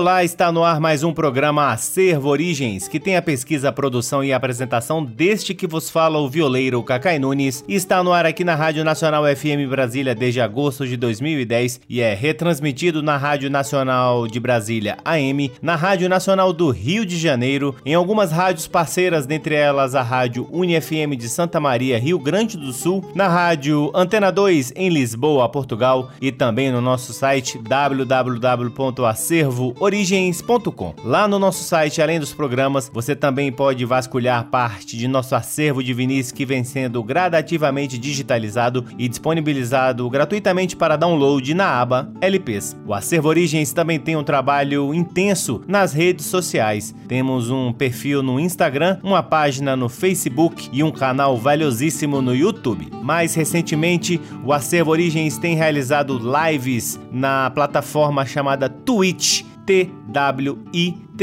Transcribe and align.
Olá, 0.00 0.24
está 0.24 0.50
no 0.50 0.64
ar 0.64 0.80
mais 0.80 1.04
um 1.04 1.12
programa 1.12 1.70
Acervo 1.70 2.30
Origens, 2.30 2.88
que 2.88 2.98
tem 2.98 3.18
a 3.18 3.22
pesquisa, 3.22 3.70
produção 3.70 4.24
e 4.24 4.32
apresentação 4.32 5.04
deste 5.04 5.52
que 5.52 5.66
vos 5.66 5.90
fala 5.90 6.18
o 6.18 6.26
violeiro 6.26 6.82
Cacai 6.82 7.18
Nunes. 7.18 7.62
Está 7.68 8.02
no 8.02 8.10
ar 8.10 8.24
aqui 8.24 8.42
na 8.42 8.54
Rádio 8.54 8.82
Nacional 8.82 9.24
FM 9.24 9.68
Brasília 9.68 10.14
desde 10.14 10.40
agosto 10.40 10.86
de 10.86 10.96
2010 10.96 11.82
e 11.86 12.00
é 12.00 12.14
retransmitido 12.14 13.02
na 13.02 13.18
Rádio 13.18 13.50
Nacional 13.50 14.26
de 14.26 14.40
Brasília 14.40 14.96
AM, 15.04 15.52
na 15.60 15.76
Rádio 15.76 16.08
Nacional 16.08 16.50
do 16.54 16.70
Rio 16.70 17.04
de 17.04 17.18
Janeiro, 17.18 17.76
em 17.84 17.92
algumas 17.92 18.32
rádios 18.32 18.66
parceiras, 18.66 19.26
dentre 19.26 19.54
elas 19.54 19.94
a 19.94 20.00
Rádio 20.00 20.48
UniFM 20.50 21.14
de 21.14 21.28
Santa 21.28 21.60
Maria, 21.60 21.98
Rio 21.98 22.18
Grande 22.18 22.56
do 22.56 22.72
Sul, 22.72 23.04
na 23.14 23.28
Rádio 23.28 23.92
Antena 23.94 24.32
2 24.32 24.72
em 24.76 24.88
Lisboa, 24.88 25.46
Portugal 25.50 26.10
e 26.22 26.32
também 26.32 26.72
no 26.72 26.80
nosso 26.80 27.12
site 27.12 27.58
www.acervo 27.58 29.50
origens.com. 30.00 30.94
Lá 31.04 31.28
no 31.28 31.38
nosso 31.38 31.62
site, 31.62 32.00
além 32.00 32.18
dos 32.18 32.32
programas, 32.32 32.90
você 32.92 33.14
também 33.14 33.52
pode 33.52 33.84
vasculhar 33.84 34.46
parte 34.46 34.96
de 34.96 35.06
nosso 35.06 35.34
acervo 35.34 35.84
de 35.84 35.92
vinis 35.92 36.32
que 36.32 36.46
vem 36.46 36.64
sendo 36.64 37.04
gradativamente 37.04 37.98
digitalizado 37.98 38.82
e 38.98 39.06
disponibilizado 39.06 40.08
gratuitamente 40.08 40.74
para 40.74 40.96
download 40.96 41.52
na 41.52 41.78
aba 41.78 42.10
LPs. 42.22 42.74
O 42.86 42.94
Acervo 42.94 43.28
Origens 43.28 43.74
também 43.74 44.00
tem 44.00 44.16
um 44.16 44.24
trabalho 44.24 44.94
intenso 44.94 45.60
nas 45.68 45.92
redes 45.92 46.24
sociais. 46.24 46.94
Temos 47.06 47.50
um 47.50 47.70
perfil 47.70 48.22
no 48.22 48.40
Instagram, 48.40 48.98
uma 49.02 49.22
página 49.22 49.76
no 49.76 49.90
Facebook 49.90 50.70
e 50.72 50.82
um 50.82 50.90
canal 50.90 51.36
valiosíssimo 51.36 52.22
no 52.22 52.34
YouTube. 52.34 52.88
Mais 53.02 53.34
recentemente, 53.34 54.18
o 54.42 54.50
Acervo 54.50 54.92
Origens 54.92 55.36
tem 55.36 55.54
realizado 55.54 56.18
lives 56.18 56.98
na 57.12 57.50
plataforma 57.50 58.24
chamada 58.24 58.66
Twitch 58.66 59.49
T-W-I-T-C-H 59.70 61.20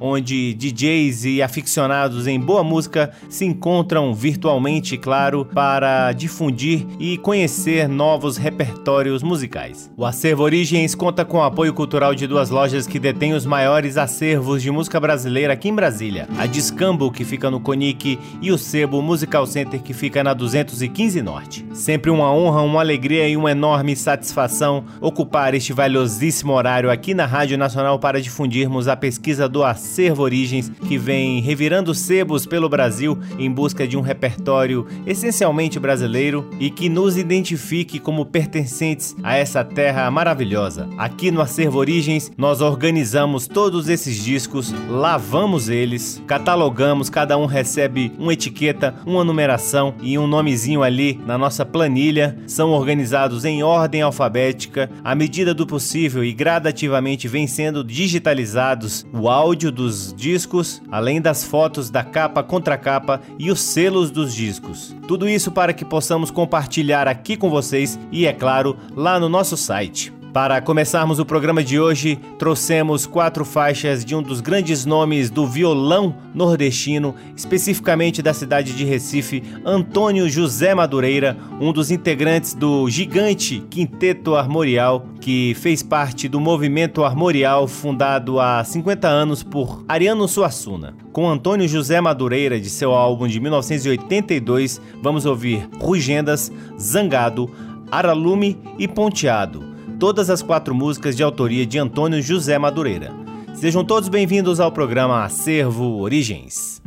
onde 0.00 0.54
DJs 0.54 1.24
e 1.24 1.42
aficionados 1.42 2.26
em 2.26 2.38
boa 2.38 2.62
música 2.62 3.10
se 3.28 3.44
encontram 3.44 4.14
virtualmente, 4.14 4.96
claro, 4.96 5.44
para 5.44 6.12
difundir 6.12 6.86
e 6.98 7.18
conhecer 7.18 7.88
novos 7.88 8.36
repertórios 8.36 9.22
musicais. 9.22 9.90
O 9.96 10.04
Acervo 10.04 10.42
Origens 10.42 10.94
conta 10.94 11.24
com 11.24 11.38
o 11.38 11.42
apoio 11.42 11.72
cultural 11.72 12.14
de 12.14 12.26
duas 12.26 12.50
lojas 12.50 12.86
que 12.86 12.98
detêm 12.98 13.34
os 13.34 13.44
maiores 13.44 13.96
acervos 13.96 14.62
de 14.62 14.70
música 14.70 15.00
brasileira 15.00 15.52
aqui 15.52 15.68
em 15.68 15.74
Brasília: 15.74 16.28
a 16.38 16.46
Discambo, 16.46 17.10
que 17.10 17.24
fica 17.24 17.50
no 17.50 17.60
Conic, 17.60 18.18
e 18.40 18.52
o 18.52 18.58
Sebo 18.58 19.02
Musical 19.02 19.46
Center, 19.46 19.82
que 19.82 19.92
fica 19.92 20.22
na 20.22 20.34
215 20.34 21.22
Norte. 21.22 21.66
Sempre 21.72 22.10
uma 22.10 22.32
honra, 22.32 22.62
uma 22.62 22.80
alegria 22.80 23.28
e 23.28 23.36
uma 23.36 23.50
enorme 23.50 23.96
satisfação 23.96 24.84
ocupar 25.00 25.54
este 25.54 25.72
valiosíssimo 25.72 26.52
horário 26.52 26.90
aqui 26.90 27.14
na 27.14 27.26
Rádio 27.26 27.58
Nacional 27.58 27.98
para 27.98 28.20
difundirmos 28.20 28.88
a 28.88 28.96
pesquisa 28.96 29.48
do 29.48 29.64
acervo 29.64 29.87
Acervo 29.88 30.22
Origens, 30.22 30.70
que 30.86 30.98
vem 30.98 31.40
revirando 31.40 31.94
sebos 31.94 32.44
pelo 32.44 32.68
Brasil 32.68 33.18
em 33.38 33.50
busca 33.50 33.88
de 33.88 33.96
um 33.96 34.02
repertório 34.02 34.86
essencialmente 35.06 35.80
brasileiro 35.80 36.50
e 36.60 36.68
que 36.68 36.90
nos 36.90 37.16
identifique 37.16 37.98
como 37.98 38.26
pertencentes 38.26 39.16
a 39.22 39.34
essa 39.34 39.64
terra 39.64 40.10
maravilhosa. 40.10 40.86
Aqui 40.98 41.30
no 41.30 41.40
Acervo 41.40 41.78
Origens, 41.78 42.30
nós 42.36 42.60
organizamos 42.60 43.48
todos 43.48 43.88
esses 43.88 44.22
discos, 44.22 44.74
lavamos 44.90 45.70
eles, 45.70 46.22
catalogamos, 46.26 47.08
cada 47.08 47.38
um 47.38 47.46
recebe 47.46 48.12
uma 48.18 48.34
etiqueta, 48.34 48.94
uma 49.06 49.24
numeração 49.24 49.94
e 50.02 50.18
um 50.18 50.26
nomezinho 50.26 50.82
ali 50.82 51.18
na 51.24 51.38
nossa 51.38 51.64
planilha. 51.64 52.36
São 52.46 52.72
organizados 52.72 53.46
em 53.46 53.62
ordem 53.62 54.02
alfabética, 54.02 54.90
à 55.02 55.14
medida 55.14 55.54
do 55.54 55.66
possível 55.66 56.22
e 56.22 56.34
gradativamente 56.34 57.26
vem 57.26 57.46
sendo 57.46 57.82
digitalizados 57.82 59.06
o 59.14 59.30
áudio 59.30 59.77
dos 59.78 60.12
discos, 60.12 60.82
além 60.90 61.20
das 61.20 61.44
fotos 61.44 61.88
da 61.88 62.02
capa, 62.02 62.42
contracapa 62.42 63.22
e 63.38 63.48
os 63.48 63.60
selos 63.60 64.10
dos 64.10 64.34
discos. 64.34 64.94
Tudo 65.06 65.28
isso 65.28 65.52
para 65.52 65.72
que 65.72 65.84
possamos 65.84 66.32
compartilhar 66.32 67.06
aqui 67.06 67.36
com 67.36 67.48
vocês 67.48 67.96
e, 68.10 68.26
é 68.26 68.32
claro, 68.32 68.76
lá 68.96 69.20
no 69.20 69.28
nosso 69.28 69.56
site. 69.56 70.17
Para 70.38 70.60
começarmos 70.60 71.18
o 71.18 71.26
programa 71.26 71.64
de 71.64 71.80
hoje, 71.80 72.16
trouxemos 72.38 73.08
quatro 73.08 73.44
faixas 73.44 74.04
de 74.04 74.14
um 74.14 74.22
dos 74.22 74.40
grandes 74.40 74.86
nomes 74.86 75.30
do 75.30 75.44
violão 75.44 76.14
nordestino, 76.32 77.12
especificamente 77.36 78.22
da 78.22 78.32
cidade 78.32 78.72
de 78.72 78.84
Recife, 78.84 79.42
Antônio 79.64 80.30
José 80.30 80.76
Madureira, 80.76 81.36
um 81.60 81.72
dos 81.72 81.90
integrantes 81.90 82.54
do 82.54 82.88
gigante 82.88 83.64
Quinteto 83.68 84.36
Armorial, 84.36 85.06
que 85.20 85.54
fez 85.54 85.82
parte 85.82 86.28
do 86.28 86.38
movimento 86.38 87.02
armorial 87.02 87.66
fundado 87.66 88.38
há 88.38 88.62
50 88.62 89.08
anos 89.08 89.42
por 89.42 89.84
Ariano 89.88 90.28
Suassuna. 90.28 90.94
Com 91.12 91.28
Antônio 91.28 91.66
José 91.66 92.00
Madureira, 92.00 92.60
de 92.60 92.70
seu 92.70 92.94
álbum 92.94 93.26
de 93.26 93.40
1982, 93.40 94.80
vamos 95.02 95.26
ouvir 95.26 95.68
Rugendas, 95.80 96.52
Zangado, 96.80 97.50
Aralume 97.90 98.56
e 98.78 98.86
Ponteado 98.86 99.77
todas 99.98 100.30
as 100.30 100.42
quatro 100.42 100.74
músicas 100.74 101.16
de 101.16 101.22
autoria 101.22 101.66
de 101.66 101.78
Antônio 101.78 102.22
José 102.22 102.56
Madureira. 102.56 103.12
Sejam 103.54 103.84
todos 103.84 104.08
bem-vindos 104.08 104.60
ao 104.60 104.70
programa 104.70 105.24
Acervo 105.24 106.00
Origens. 106.00 106.77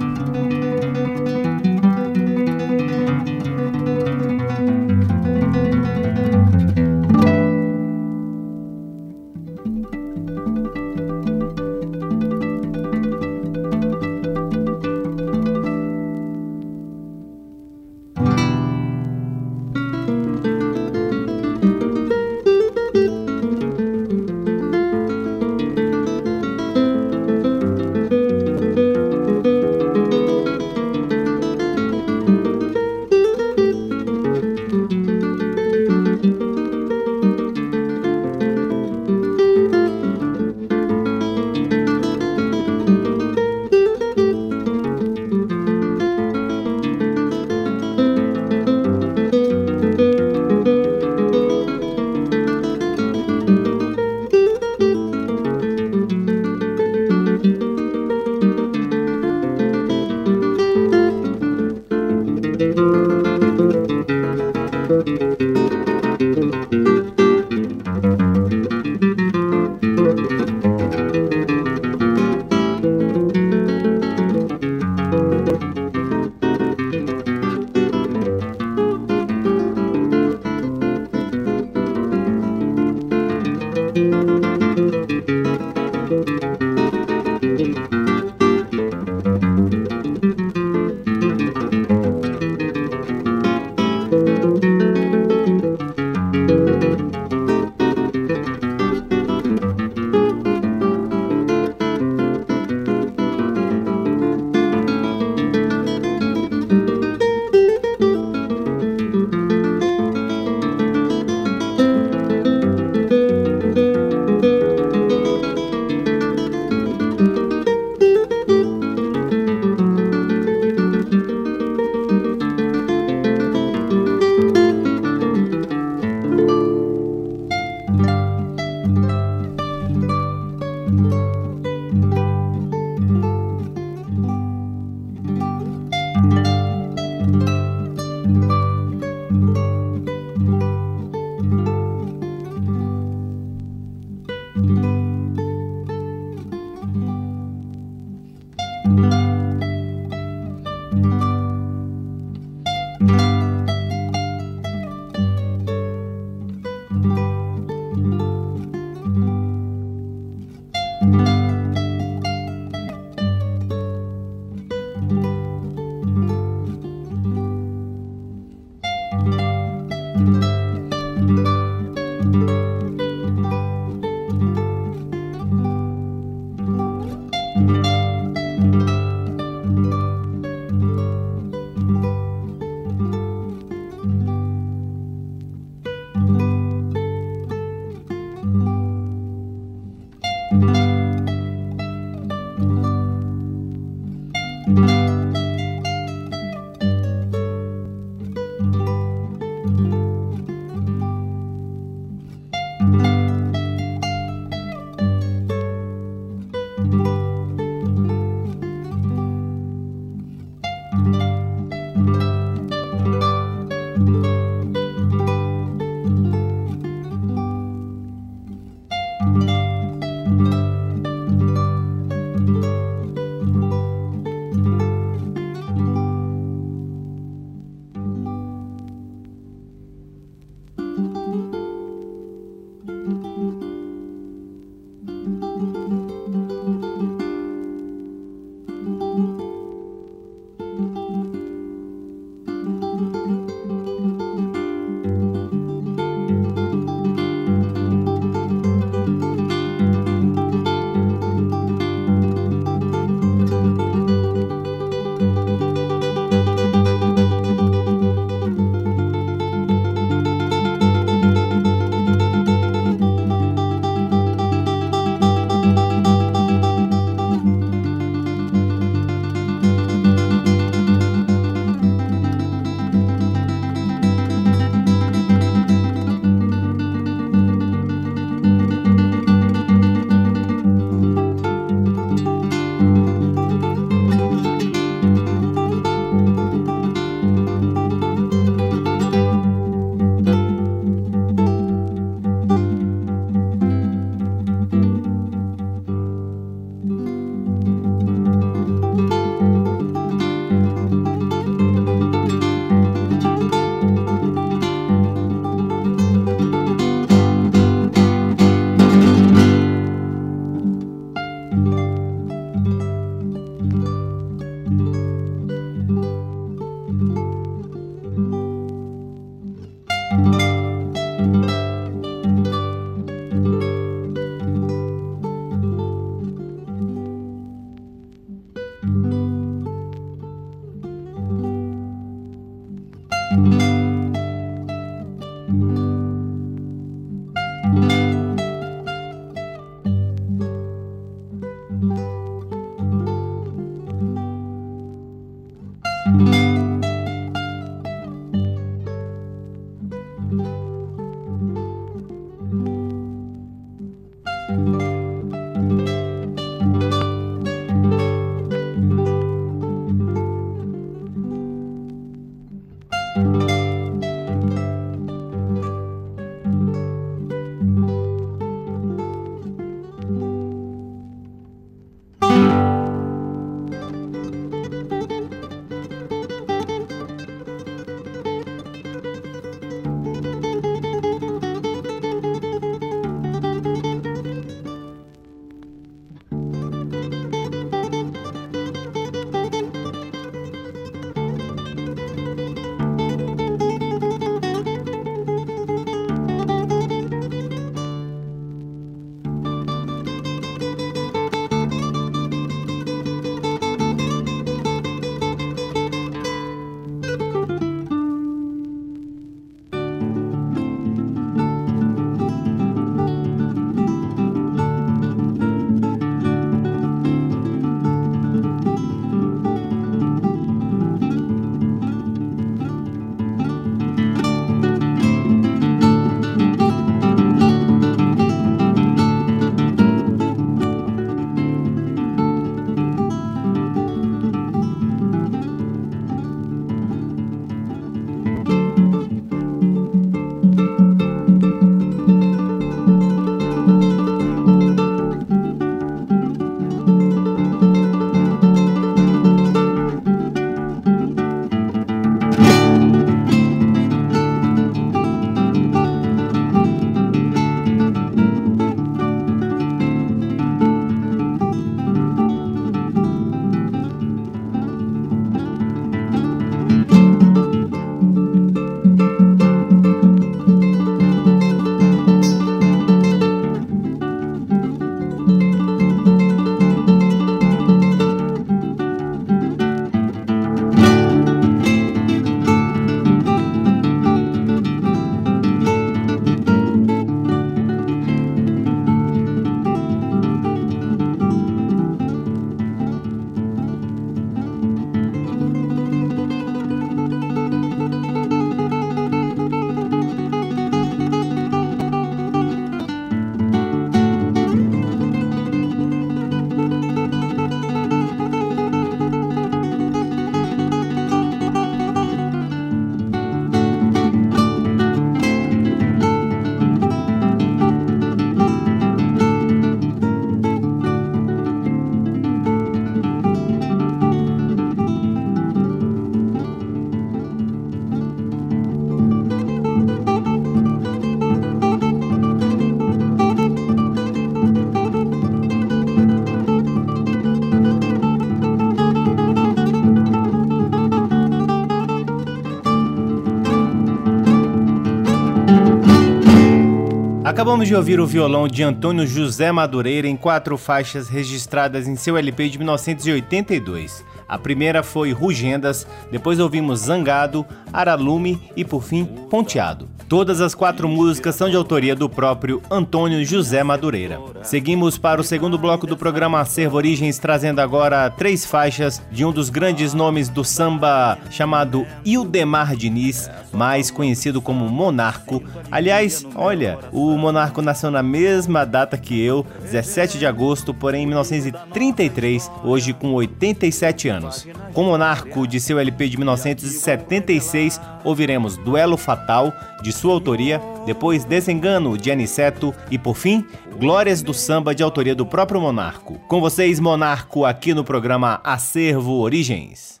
Acabamos 547.48 547.68
de 547.68 547.74
ouvir 547.74 547.98
o 547.98 548.06
violão 548.06 548.46
de 548.46 548.62
Antônio 548.62 549.06
José 549.06 549.50
Madureira 549.50 550.06
em 550.06 550.18
quatro 550.18 550.58
faixas 550.58 551.08
registradas 551.08 551.88
em 551.88 551.96
seu 551.96 552.18
LP 552.18 552.50
de 552.50 552.58
1982. 552.58 554.04
A 554.28 554.38
primeira 554.38 554.82
foi 554.82 555.12
Rugendas, 555.12 555.86
depois 556.12 556.38
ouvimos 556.40 556.80
Zangado, 556.80 557.46
Aralume 557.72 558.38
e 558.54 558.66
por 558.66 558.84
fim 558.84 559.06
Ponteado. 559.30 559.87
Todas 560.08 560.40
as 560.40 560.54
quatro 560.54 560.88
músicas 560.88 561.34
são 561.34 561.50
de 561.50 561.56
autoria 561.56 561.94
do 561.94 562.08
próprio 562.08 562.62
Antônio 562.70 563.22
José 563.26 563.62
Madureira. 563.62 564.18
Seguimos 564.42 564.96
para 564.96 565.20
o 565.20 565.24
segundo 565.24 565.58
bloco 565.58 565.86
do 565.86 565.98
programa 565.98 566.40
Acervo 566.40 566.78
Origens, 566.78 567.18
trazendo 567.18 567.60
agora 567.60 568.08
três 568.08 568.46
faixas 568.46 569.02
de 569.12 569.22
um 569.22 569.30
dos 569.30 569.50
grandes 569.50 569.92
nomes 569.92 570.30
do 570.30 570.42
samba 570.42 571.18
chamado 571.30 571.86
Ildemar 572.06 572.74
Diniz, 572.74 573.30
mais 573.52 573.90
conhecido 573.90 574.40
como 574.40 574.66
Monarco. 574.66 575.42
Aliás, 575.70 576.26
olha, 576.34 576.78
o 576.90 577.14
Monarco 577.18 577.60
nasceu 577.60 577.90
na 577.90 578.02
mesma 578.02 578.64
data 578.64 578.96
que 578.96 579.20
eu, 579.20 579.44
17 579.60 580.18
de 580.18 580.24
agosto, 580.24 580.72
porém 580.72 581.02
em 581.02 581.06
1933, 581.06 582.50
hoje 582.64 582.94
com 582.94 583.12
87 583.12 584.08
anos. 584.08 584.46
Com 584.72 584.84
Monarco, 584.84 585.46
de 585.46 585.60
seu 585.60 585.78
LP 585.78 586.08
de 586.08 586.16
1976, 586.16 587.78
ouviremos 588.04 588.56
Duelo 588.56 588.96
Fatal, 588.96 589.52
de 589.82 589.97
sua 589.98 590.12
autoria, 590.12 590.62
depois 590.86 591.24
Desengano, 591.24 591.98
de 591.98 592.10
Aniceto 592.10 592.72
e, 592.90 592.96
por 592.96 593.16
fim, 593.16 593.44
Glórias 593.78 594.22
do 594.22 594.32
Samba, 594.32 594.74
de 594.74 594.82
autoria 594.82 595.14
do 595.14 595.26
próprio 595.26 595.60
Monarco. 595.60 596.20
Com 596.28 596.40
vocês, 596.40 596.78
Monarco, 596.78 597.44
aqui 597.44 597.74
no 597.74 597.82
programa 597.82 598.40
Acervo 598.44 599.18
Origens. 599.18 600.00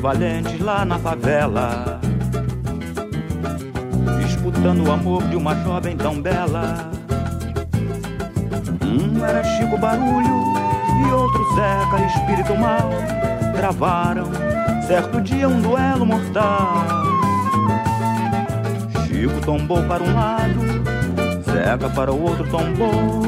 Valentes 0.00 0.60
lá 0.60 0.84
na 0.84 0.98
favela. 0.98 1.98
matando 4.68 4.84
o 4.88 4.92
amor 4.92 5.22
de 5.24 5.36
uma 5.36 5.54
jovem 5.62 5.96
tão 5.96 6.20
bela. 6.20 6.90
Um 8.82 9.24
era 9.24 9.42
Chico 9.44 9.78
Barulho 9.78 10.54
e 11.06 11.12
outro 11.12 11.44
Zeca, 11.54 12.04
espírito 12.06 12.56
mal. 12.56 12.90
Travaram 13.56 14.26
certo 14.86 15.20
dia 15.20 15.48
um 15.48 15.60
duelo 15.60 16.04
mortal. 16.04 16.84
Chico 19.06 19.40
tombou 19.44 19.82
para 19.84 20.02
um 20.02 20.14
lado, 20.14 21.42
Zeca 21.44 21.88
para 21.90 22.12
o 22.12 22.22
outro 22.22 22.44
tombou. 22.50 23.22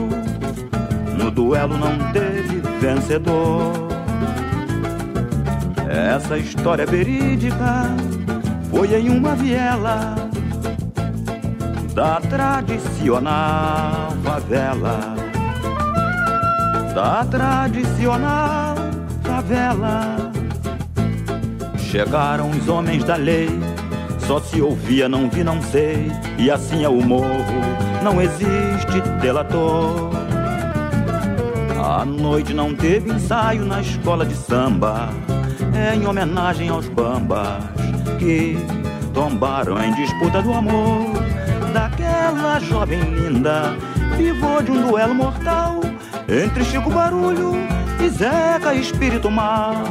No 1.16 1.30
duelo 1.30 1.76
não 1.78 2.12
teve 2.12 2.60
vencedor. 2.80 3.89
Essa 6.00 6.38
história 6.38 6.86
verídica 6.86 7.84
foi 8.70 8.94
em 8.94 9.10
uma 9.10 9.34
viela 9.34 10.14
da 11.94 12.18
tradicional 12.20 14.10
favela. 14.24 15.14
Da 16.94 17.24
tradicional 17.26 18.76
favela. 19.22 20.16
Chegaram 21.76 22.50
os 22.50 22.66
homens 22.68 23.04
da 23.04 23.16
lei, 23.16 23.50
só 24.20 24.40
se 24.40 24.62
ouvia, 24.62 25.08
não 25.08 25.28
vi, 25.28 25.44
não 25.44 25.60
sei. 25.60 26.10
E 26.38 26.50
assim 26.50 26.82
é 26.82 26.88
o 26.88 27.04
morro, 27.04 27.60
não 28.02 28.22
existe 28.22 29.00
delator. 29.20 30.10
A 31.84 32.04
noite 32.06 32.54
não 32.54 32.74
teve 32.74 33.12
ensaio 33.12 33.66
na 33.66 33.80
escola 33.80 34.24
de 34.24 34.34
samba, 34.34 35.10
é 35.80 35.94
em 35.94 36.06
homenagem 36.06 36.68
aos 36.68 36.86
bambas 36.88 37.64
que 38.18 38.56
tombaram 39.14 39.82
em 39.82 39.94
disputa 39.94 40.42
do 40.42 40.52
amor 40.52 41.12
daquela 41.72 42.58
jovem 42.60 43.00
linda. 43.00 43.74
Vivou 44.16 44.62
de 44.62 44.70
um 44.70 44.88
duelo 44.88 45.14
mortal 45.14 45.80
entre 46.28 46.64
Chico 46.64 46.90
Barulho 46.90 47.54
e 48.04 48.08
Zeca 48.10 48.74
Espírito 48.74 49.30
Mal. 49.30 49.82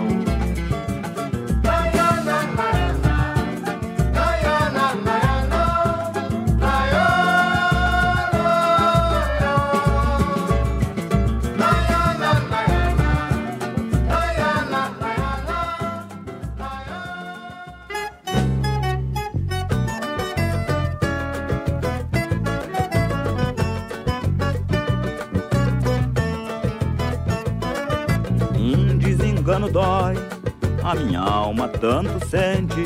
Tanto 31.79 32.25
sente. 32.27 32.83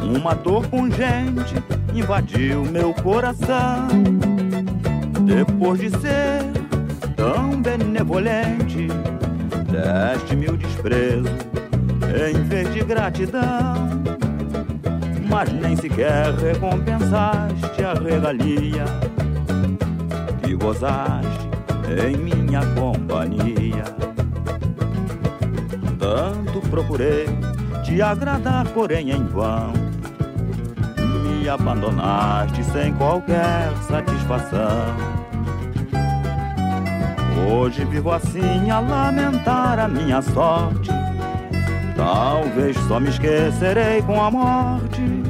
Uma 0.00 0.34
dor 0.34 0.66
pungente 0.66 1.54
invadiu 1.94 2.64
meu 2.64 2.94
coração. 2.94 3.88
Depois 5.24 5.80
de 5.80 5.90
ser 5.90 6.42
tão 7.16 7.60
benevolente, 7.60 8.88
deste-me 9.70 10.48
o 10.48 10.56
desprezo 10.56 11.30
em 12.30 12.42
vez 12.44 12.72
de 12.72 12.84
gratidão. 12.84 13.74
Mas 15.28 15.52
nem 15.52 15.76
sequer 15.76 16.34
recompensaste 16.34 17.82
a 17.84 17.94
regalia 17.94 18.84
que 20.42 20.54
gozaste 20.54 21.48
em 22.06 22.16
minha 22.16 22.60
companhia 22.74 23.84
procurei 26.72 27.26
te 27.92 28.00
agradar, 28.00 28.66
porém 28.68 29.10
em 29.10 29.22
vão. 29.26 29.72
Me 31.22 31.46
abandonaste 31.48 32.64
sem 32.64 32.94
qualquer 32.94 33.70
satisfação. 33.86 34.96
Hoje 37.50 37.84
vivo 37.84 38.10
assim 38.10 38.70
a 38.70 38.80
lamentar 38.80 39.78
a 39.78 39.88
minha 39.88 40.22
sorte. 40.22 40.90
Talvez 41.94 42.76
só 42.88 42.98
me 42.98 43.10
esquecerei 43.10 44.00
com 44.02 44.22
a 44.22 44.30
morte. 44.30 45.21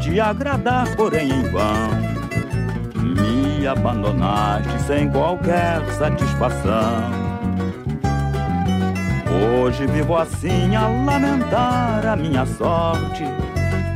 Te 0.00 0.20
agradar, 0.20 0.94
porém 0.94 1.30
em 1.30 1.42
vão. 1.44 1.88
Me 2.94 3.66
abandonaste 3.66 4.82
sem 4.86 5.08
qualquer 5.08 5.80
satisfação. 5.92 7.10
Hoje 9.62 9.86
vivo 9.86 10.16
assim 10.16 10.76
a 10.76 10.86
lamentar 10.86 12.06
a 12.06 12.14
minha 12.14 12.44
sorte. 12.44 13.24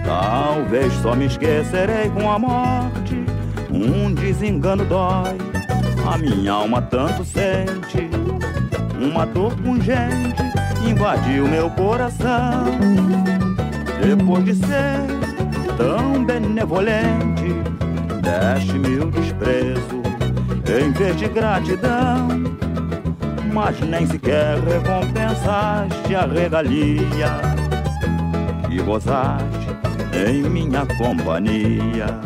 Talvez 0.06 0.92
só 0.94 1.14
me 1.14 1.26
esquecerei 1.26 2.08
com 2.10 2.30
a 2.30 2.38
morte. 2.38 3.22
Um 3.70 4.14
desengano 4.14 4.86
dói, 4.86 5.36
a 6.10 6.16
minha 6.16 6.52
alma 6.52 6.80
tanto 6.80 7.24
sente. 7.26 8.08
Uma 8.98 9.26
dor 9.26 9.54
pungente 9.56 10.42
invadiu 10.88 11.46
meu 11.46 11.68
coração. 11.70 13.39
Depois 14.02 14.44
de 14.44 14.54
ser 14.54 15.00
tão 15.76 16.24
benevolente, 16.24 17.54
deste-me 18.22 18.98
o 19.00 19.10
desprezo 19.10 20.00
em 20.78 20.90
vez 20.92 21.16
de 21.16 21.28
gratidão. 21.28 22.28
Mas 23.52 23.80
nem 23.80 24.06
sequer 24.06 24.58
recompensaste 24.60 26.14
a 26.14 26.24
regalia 26.26 27.40
que 28.68 28.80
gozaste 28.82 29.66
em 30.14 30.48
minha 30.48 30.86
companhia. 30.96 32.19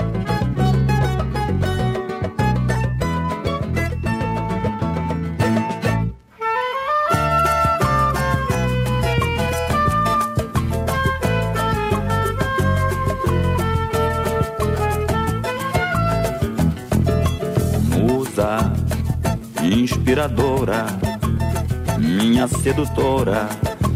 Minha 21.99 22.49
sedutora, 22.49 23.47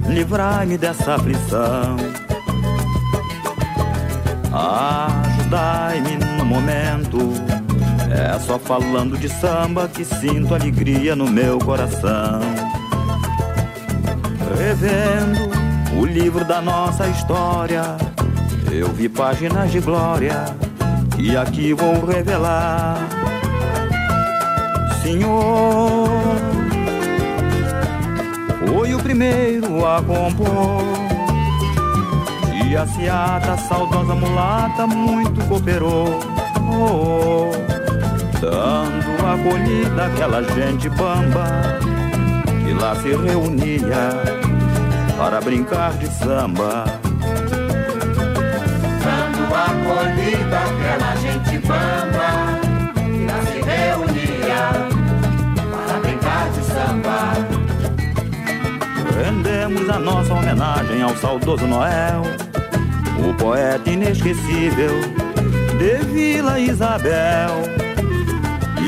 livrai-me 0.06 0.76
dessa 0.76 1.14
aflição. 1.14 1.96
Ajudai-me 4.52 6.16
no 6.36 6.44
momento, 6.44 7.18
é 8.10 8.38
só 8.40 8.58
falando 8.58 9.16
de 9.16 9.28
samba 9.28 9.88
que 9.88 10.04
sinto 10.04 10.54
alegria 10.54 11.16
no 11.16 11.26
meu 11.26 11.58
coração. 11.58 12.40
Revendo 14.58 15.98
o 15.98 16.04
livro 16.04 16.44
da 16.44 16.60
nossa 16.60 17.06
história, 17.08 17.96
eu 18.70 18.88
vi 18.92 19.08
páginas 19.08 19.70
de 19.70 19.80
glória 19.80 20.44
e 21.18 21.36
aqui 21.36 21.72
vou 21.72 22.04
revelar 22.04 22.98
Senhor 25.02 26.07
foi 28.68 28.94
o 28.94 28.98
primeiro 28.98 29.86
a 29.86 30.02
compor. 30.02 30.82
E 32.64 32.76
a 32.76 32.86
seata, 32.86 33.56
saudosa 33.56 34.14
mulata, 34.14 34.86
muito 34.86 35.44
cooperou. 35.48 36.20
Oh, 36.70 37.50
dando 38.40 39.26
acolhida 39.26 40.06
àquela 40.06 40.42
gente 40.42 40.88
bamba 40.90 41.78
que 42.64 42.74
lá 42.74 42.94
se 42.96 43.08
reunia 43.08 44.10
para 45.16 45.40
brincar 45.40 45.92
de 45.94 46.06
samba. 46.08 46.84
acolhida, 49.58 50.58
aquela 50.58 51.16
gente 51.16 51.58
bamba 51.66 52.47
A 59.92 59.98
nossa 59.98 60.32
homenagem 60.34 61.02
ao 61.02 61.16
saudoso 61.16 61.66
Noel, 61.66 62.22
o 63.18 63.34
poeta 63.34 63.90
inesquecível 63.90 65.00
de 65.78 66.04
Vila 66.12 66.60
Isabel. 66.60 67.50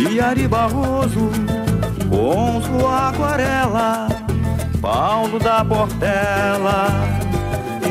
E 0.08 0.20
Ari 0.20 0.46
Barroso, 0.46 1.30
com 2.08 2.62
sua 2.62 3.08
aquarela, 3.08 4.08
Paulo 4.80 5.38
da 5.38 5.64
Portela 5.64 6.88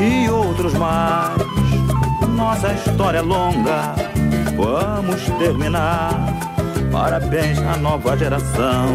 e 0.00 0.28
outros 0.30 0.74
mais 0.74 1.50
nossa 2.40 2.72
história 2.72 3.18
é 3.18 3.20
longa, 3.20 3.94
vamos 4.56 5.22
terminar. 5.38 6.10
Parabéns 6.90 7.58
à 7.58 7.76
nova 7.76 8.16
geração, 8.16 8.86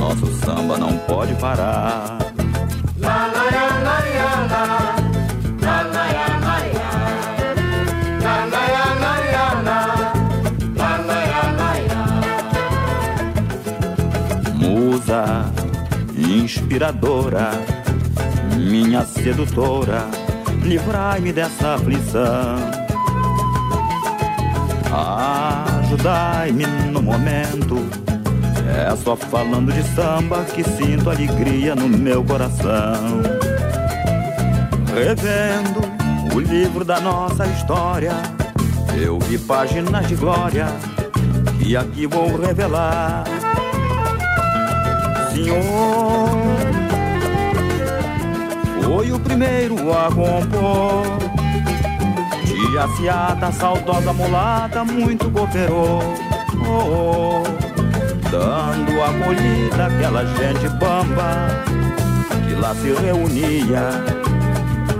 nosso 0.00 0.26
samba 0.44 0.76
não 0.76 0.98
pode 0.98 1.32
parar. 1.36 2.21
Inspiradora, 16.52 17.50
minha 18.58 19.06
sedutora 19.06 20.06
livrai-me 20.62 21.32
dessa 21.32 21.74
aflição. 21.74 22.56
Ajudai-me 25.80 26.66
no 26.90 27.00
momento. 27.00 27.76
É 28.68 28.94
só 28.96 29.16
falando 29.16 29.72
de 29.72 29.82
samba 29.94 30.44
que 30.44 30.62
sinto 30.62 31.08
alegria 31.08 31.74
no 31.74 31.88
meu 31.88 32.22
coração. 32.22 33.22
Revendo 34.94 35.80
o 36.34 36.40
livro 36.40 36.84
da 36.84 37.00
nossa 37.00 37.46
história, 37.46 38.12
eu 38.94 39.18
vi 39.20 39.38
páginas 39.38 40.06
de 40.06 40.16
glória 40.16 40.66
que 41.58 41.74
aqui 41.76 42.06
vou 42.06 42.38
revelar. 42.38 43.24
Foi 48.84 49.12
o 49.12 49.18
primeiro 49.18 49.92
a 49.92 50.06
compor. 50.06 51.18
Tia 52.46 52.88
Ciata, 52.96 53.52
saudosa 53.52 54.12
mulata, 54.12 54.84
muito 54.84 55.30
cooperou. 55.30 56.00
Oh, 56.64 57.42
oh, 57.42 57.42
dando 58.30 59.02
acolhida 59.02 59.86
àquela 59.86 60.24
gente 60.24 60.68
bamba 60.78 61.48
que 62.46 62.54
lá 62.54 62.74
se 62.74 62.92
reunia 62.92 63.90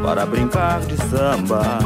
para 0.02 0.26
brincar 0.26 0.80
de 0.80 0.96
samba. 0.96 1.78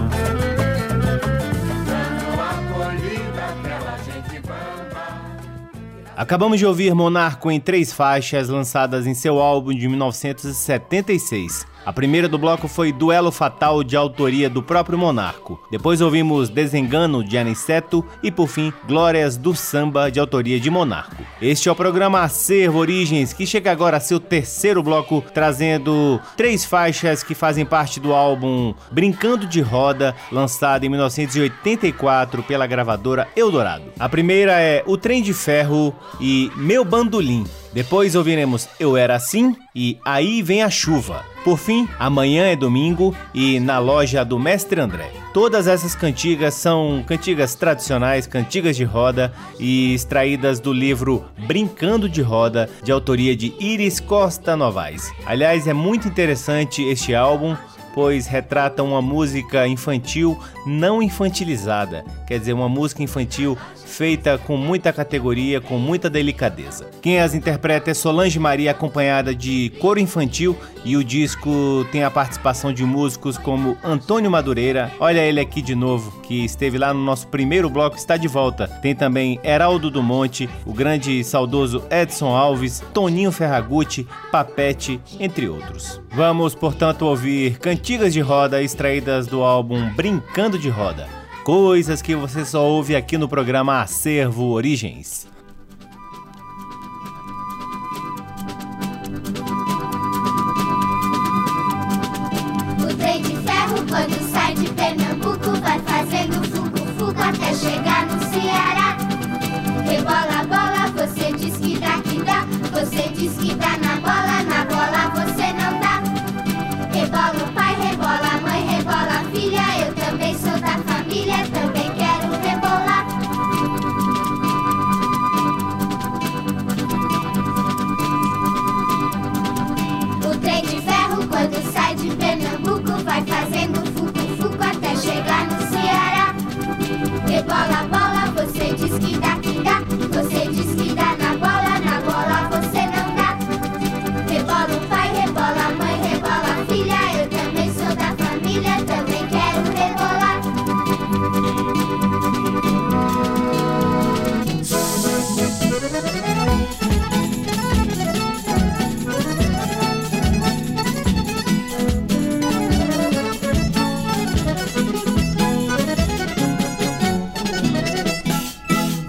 Acabamos 6.17 6.59
de 6.59 6.65
ouvir 6.65 6.95
Monarco 6.95 7.51
em 7.51 7.61
três 7.61 7.93
faixas 7.93 8.49
lançadas 8.49 9.07
em 9.07 9.13
seu 9.13 9.39
álbum 9.39 9.75
de 9.75 9.87
1976. 9.87 11.67
A 11.87 11.93
primeira 11.93 12.29
do 12.29 12.37
bloco 12.37 12.67
foi 12.67 12.91
Duelo 12.91 13.31
Fatal, 13.31 13.85
de 13.85 13.97
autoria 13.97 14.51
do 14.51 14.61
próprio 14.61 14.99
Monarco. 14.99 15.61
Depois 15.71 16.01
ouvimos 16.01 16.49
Desengano, 16.49 17.23
de 17.23 17.39
Aniceto. 17.39 18.05
E 18.25 18.33
por 18.33 18.49
fim, 18.49 18.73
Glórias 18.89 19.37
do 19.37 19.55
Samba, 19.55 20.11
de 20.11 20.19
autoria 20.19 20.59
de 20.59 20.69
Monarco. 20.69 21.23
Este 21.41 21.69
é 21.69 21.73
o 21.73 21.77
programa 21.77 22.23
Acervo 22.23 22.81
Origens, 22.81 23.33
que 23.33 23.47
chega 23.47 23.71
agora 23.71 23.99
a 23.99 24.01
seu 24.01 24.19
terceiro 24.19 24.83
bloco, 24.83 25.23
trazendo 25.33 26.21
três 26.37 26.65
faixas 26.65 27.23
que 27.23 27.37
fazem 27.37 27.65
parte 27.65 28.01
do 28.01 28.13
álbum 28.13 28.75
Brincando 28.91 29.47
de 29.47 29.61
Roda, 29.61 30.13
lançado 30.33 30.83
em 30.83 30.89
1984 30.89 32.43
pela 32.43 32.67
gravadora 32.67 33.29
Eldorado. 33.37 33.93
A 33.97 34.09
primeira 34.09 34.61
é 34.61 34.83
O 34.89 34.97
Trem 34.97 35.23
de 35.23 35.33
Ferro 35.33 35.95
e 36.21 36.51
Meu 36.57 36.85
Bandolim. 36.85 37.45
Depois 37.73 38.15
ouviremos 38.15 38.69
Eu 38.81 38.97
Era 38.97 39.17
Assim 39.17 39.55
e 39.75 39.99
Aí 40.05 40.43
Vem 40.43 40.63
a 40.63 40.71
Chuva. 40.71 41.25
Por 41.45 41.59
fim, 41.59 41.89
Amanhã 41.99 42.47
é 42.47 42.57
Domingo 42.57 43.15
e 43.35 43.61
Na 43.61 43.79
Loja 43.79 44.25
do 44.25 44.39
Mestre 44.39 44.81
André. 44.81 45.11
Todas 45.33 45.69
essas 45.69 45.95
cantigas 45.95 46.55
são 46.55 47.05
cantigas 47.07 47.55
tradicionais, 47.55 48.27
cantigas 48.27 48.77
de 48.77 48.85
roda 48.85 49.33
e 49.61 49.95
extraídas 49.95 50.59
do 50.59 50.73
livro 50.73 51.25
Brincando 51.47 52.09
de 52.09 52.23
Roda, 52.23 52.69
de 52.83 52.91
autoria 52.91 53.37
de 53.37 53.55
Iris 53.61 54.01
Costa 54.01 54.57
Novaes. 54.57 55.13
Aliás, 55.25 55.69
é 55.69 55.73
muito 55.73 56.09
interessante 56.09 56.83
este 56.83 57.15
álbum 57.15 57.55
pois 57.97 58.27
retrata 58.27 58.83
uma 58.83 59.01
música 59.01 59.67
infantil 59.67 60.39
não 60.67 61.03
infantilizada, 61.03 62.05
quer 62.27 62.39
dizer, 62.39 62.53
uma 62.53 62.69
música 62.69 63.03
infantil 63.03 63.57
feita 63.87 64.37
com 64.37 64.57
muita 64.57 64.93
categoria, 64.93 65.61
com 65.61 65.79
muita 65.79 66.11
delicadeza. 66.11 66.91
Quem 67.01 67.21
as 67.21 67.35
interpreta 67.35 67.91
é 67.91 67.95
Solange 67.95 68.39
Maria, 68.39 68.73
acompanhada 68.73 69.35
de 69.35 69.73
coro 69.81 70.01
infantil, 70.01 70.57
e 70.85 70.97
o 70.97 71.03
disco 71.03 71.87
tem 71.91 72.05
a 72.05 72.11
participação 72.11 72.73
de 72.73 72.85
músicos 72.85 73.39
como 73.39 73.77
Antônio 73.83 74.31
Madureira, 74.31 74.93
olha 75.01 75.21
ele 75.21 75.41
aqui 75.41 75.63
de 75.63 75.75
novo, 75.75 76.21
que 76.23 76.45
esteve 76.45 76.79
lá 76.79 76.93
no 76.93 77.01
nosso 77.01 77.27
primeiro 77.29 77.71
bloco, 77.71 77.97
está 77.97 78.17
de 78.17 78.29
volta. 78.29 78.69
Tem 78.69 78.95
também 78.95 79.41
Heraldo 79.43 79.91
do 79.91 80.03
Monte, 80.03 80.49
o 80.65 80.73
grande 80.73 81.21
e 81.21 81.25
saudoso 81.25 81.83
Edson 81.91 82.35
Alves, 82.35 82.83
Toninho 82.93 83.33
Ferragutti, 83.33 84.07
Papete, 84.31 85.01
entre 85.19 85.49
outros. 85.49 86.01
Vamos, 86.13 86.55
portanto, 86.55 87.03
ouvir 87.03 87.59
cantigas 87.59 88.13
de 88.13 88.21
roda 88.21 88.63
extraídas 88.63 89.27
do 89.27 89.43
álbum 89.43 89.91
Brincando 89.95 90.59
de 90.59 90.69
Roda 90.69 91.16
coisas 91.47 92.03
que 92.03 92.17
você 92.17 92.45
só 92.45 92.67
ouve 92.67 92.97
aqui 92.97 93.17
no 93.17 93.29
programa 93.29 93.81
Acervo 93.81 94.47
Origens. 94.51 95.29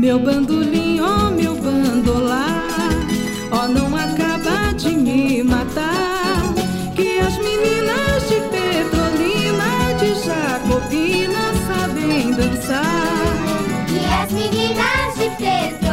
Meu 0.08 0.20
bandolim, 0.20 1.02
ó 1.02 1.30
meu 1.32 1.54
bandolar, 1.54 2.64
ó 3.52 3.68
não 3.68 3.94
acaba 3.94 4.72
de 4.74 4.96
me 4.96 5.44
matar. 5.44 6.54
Que 6.96 7.20
as 7.20 7.38
meninas 7.40 8.30
de 8.30 8.40
Petrolina, 8.54 9.94
de 10.00 10.16
Jacobina 10.26 11.52
sabem 11.68 12.32
dançar. 12.32 13.36
E 13.92 14.24
as 14.24 14.32
meninas 14.32 15.14
de 15.18 15.30
Petrolina, 15.36 15.87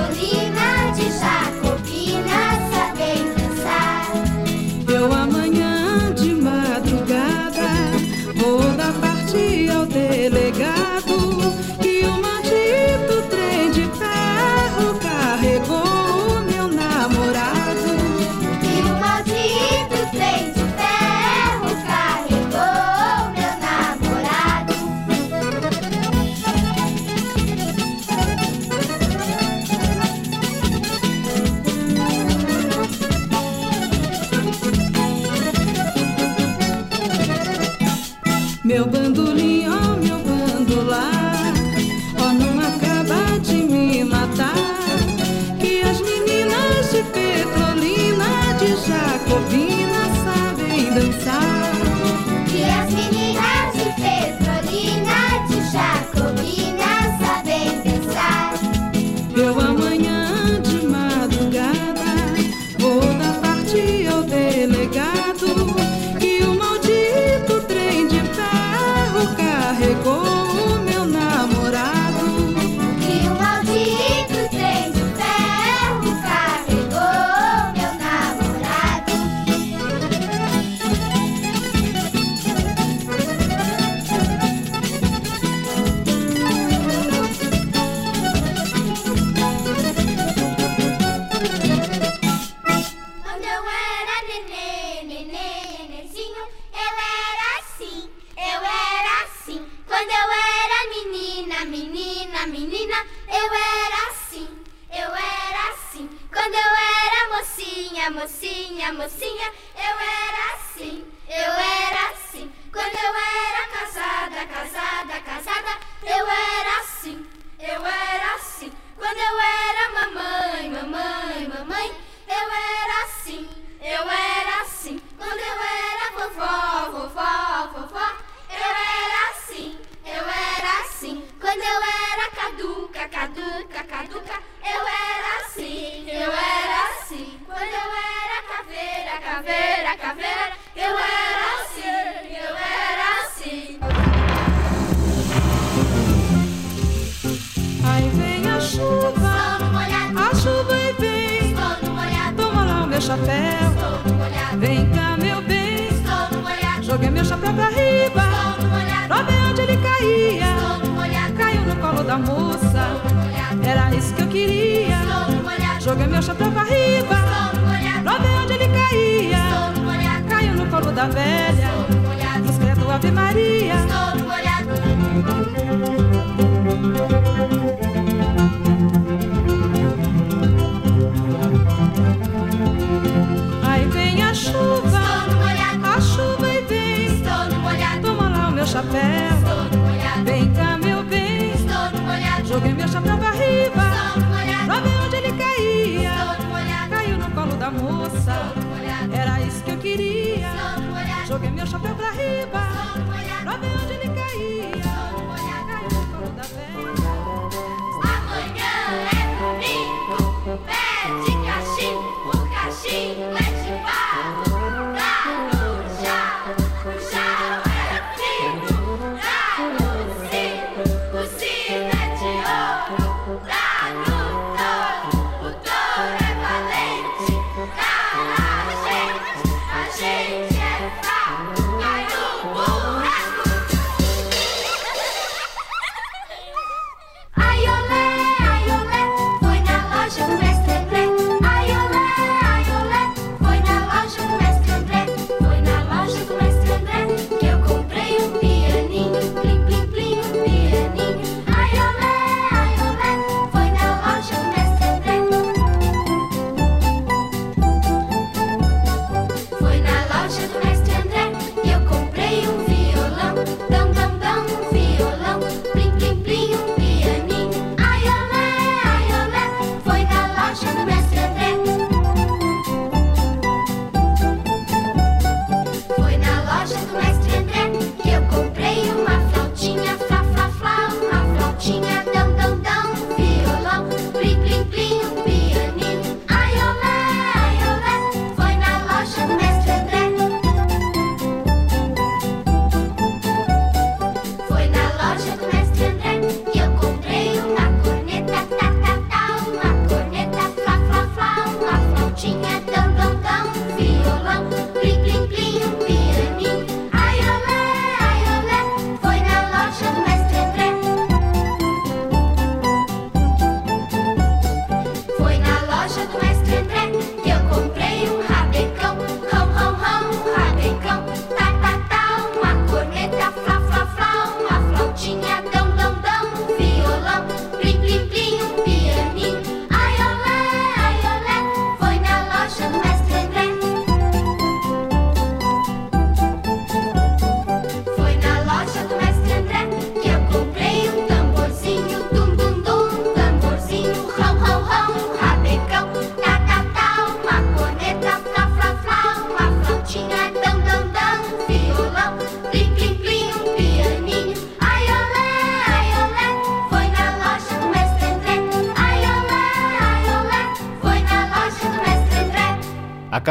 no 203.63 203.84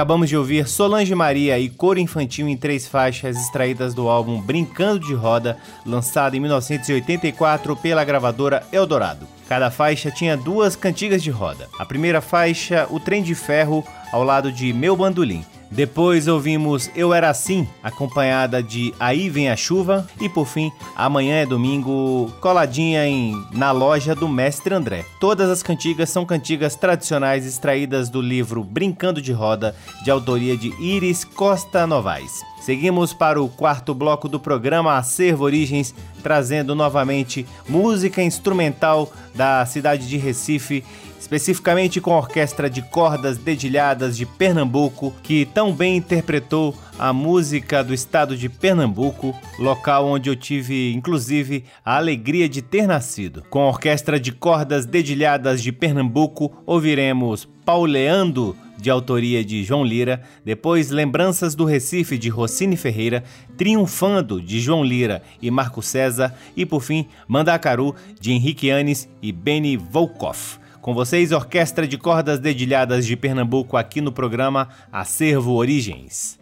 Acabamos 0.04 0.28
de 0.28 0.36
ouvir 0.36 0.68
Solange 0.68 1.16
Maria 1.16 1.58
e 1.58 1.70
Coro 1.70 1.98
Infantil 1.98 2.50
em 2.50 2.58
três 2.58 2.86
faixas 2.86 3.38
extraídas 3.38 3.94
do 3.94 4.10
álbum 4.10 4.42
Brincando 4.42 5.00
de 5.00 5.14
Roda, 5.14 5.58
lançado 5.86 6.36
em 6.36 6.42
1984 6.42 7.74
pela 7.78 8.04
gravadora 8.04 8.64
Eldorado. 8.70 9.26
Cada 9.48 9.72
faixa 9.72 10.12
tinha 10.12 10.36
duas 10.36 10.76
cantigas 10.76 11.24
de 11.24 11.32
roda. 11.32 11.70
A 11.80 11.86
primeira 11.86 12.20
faixa, 12.20 12.86
O 12.90 13.00
Trem 13.00 13.24
de 13.24 13.34
Ferro, 13.34 13.82
ao 14.12 14.26
lado 14.26 14.52
de 14.52 14.74
Meu 14.74 14.94
Bandolim. 14.98 15.46
Depois 15.74 16.28
ouvimos 16.28 16.88
Eu 16.96 17.12
Era 17.12 17.32
Assim, 17.32 17.68
acompanhada 17.82 18.62
de 18.62 18.94
Aí 19.00 19.28
Vem 19.28 19.50
a 19.50 19.56
Chuva. 19.56 20.08
E 20.22 20.30
por 20.30 20.46
fim, 20.46 20.72
Amanhã 20.96 21.38
é 21.38 21.48
Domingo, 21.48 22.32
coladinha 22.40 23.08
em 23.08 23.44
Na 23.52 23.72
Loja 23.72 24.14
do 24.14 24.30
Mestre 24.30 24.76
André. 24.76 25.04
Todas 25.20 25.50
as 25.50 25.64
cantigas 25.64 26.12
são 26.12 26.28
cantigas 26.28 26.76
tradicionais 26.76 27.44
extraídas 27.44 28.08
do 28.08 28.22
livro 28.22 28.64
Brincando 28.64 29.20
de 29.20 29.32
Roda, 29.32 29.76
de 30.04 30.12
autoria 30.12 30.56
de 30.56 30.70
Iris 30.80 31.24
Costa 31.24 31.88
Novaes. 31.88 32.44
Seguimos 32.62 33.12
para 33.12 33.42
o 33.42 33.50
quarto 33.50 33.96
bloco 33.96 34.30
do 34.30 34.40
programa 34.40 34.96
Acervo 34.96 35.44
Origens, 35.44 35.94
trazendo 36.22 36.76
novamente 36.76 37.46
música 37.68 38.22
instrumental 38.22 39.12
da 39.36 39.66
cidade 39.66 40.08
de 40.08 40.18
Recife 40.18 40.84
especificamente 41.24 42.02
com 42.02 42.12
a 42.14 42.18
Orquestra 42.18 42.70
de 42.70 42.82
Cordas 42.82 43.38
Dedilhadas 43.38 44.18
de 44.18 44.26
Pernambuco, 44.26 45.14
que 45.24 45.46
tão 45.46 45.74
bem 45.74 45.96
interpretou 45.96 46.76
a 47.00 47.14
música 47.14 47.82
do 47.82 47.94
estado 47.94 48.36
de 48.36 48.50
Pernambuco, 48.50 49.34
local 49.58 50.06
onde 50.06 50.30
eu 50.30 50.36
tive 50.36 50.94
inclusive 50.94 51.64
a 51.84 51.96
alegria 51.96 52.50
de 52.50 52.62
ter 52.62 52.86
nascido. 52.86 53.42
Com 53.50 53.62
a 53.62 53.70
Orquestra 53.70 54.20
de 54.20 54.34
Cordas 54.34 54.86
Dedilhadas 54.86 55.64
de 55.64 55.72
Pernambuco, 55.72 56.52
ouviremos 56.66 57.48
Pauleando 57.64 58.54
de 58.78 58.90
autoria 58.90 59.46
de 59.46 59.64
João 59.64 59.86
Lira, 59.86 60.22
depois 60.44 60.90
Lembranças 60.90 61.56
do 61.56 61.64
Recife 61.64 62.18
de 62.18 62.28
Rossini 62.28 62.76
Ferreira, 62.76 63.24
Triunfando 63.56 64.42
de 64.42 64.60
João 64.60 64.84
Lira 64.84 65.24
e 65.42 65.50
Marco 65.50 65.82
César 65.82 66.36
e 66.54 66.66
por 66.66 66.82
fim 66.82 67.08
Mandacaru 67.26 67.96
de 68.20 68.34
Henrique 68.34 68.70
Anes 68.70 69.08
e 69.22 69.32
Beni 69.32 69.78
Volkoff. 69.78 70.62
Com 70.84 70.94
vocês, 70.94 71.32
Orquestra 71.32 71.88
de 71.88 71.98
Cordas 71.98 72.42
Dedilhadas 72.42 73.06
de 73.06 73.16
Pernambuco, 73.16 73.78
aqui 73.78 74.02
no 74.02 74.12
programa 74.12 74.68
Acervo 74.92 75.54
Origens. 75.54 76.38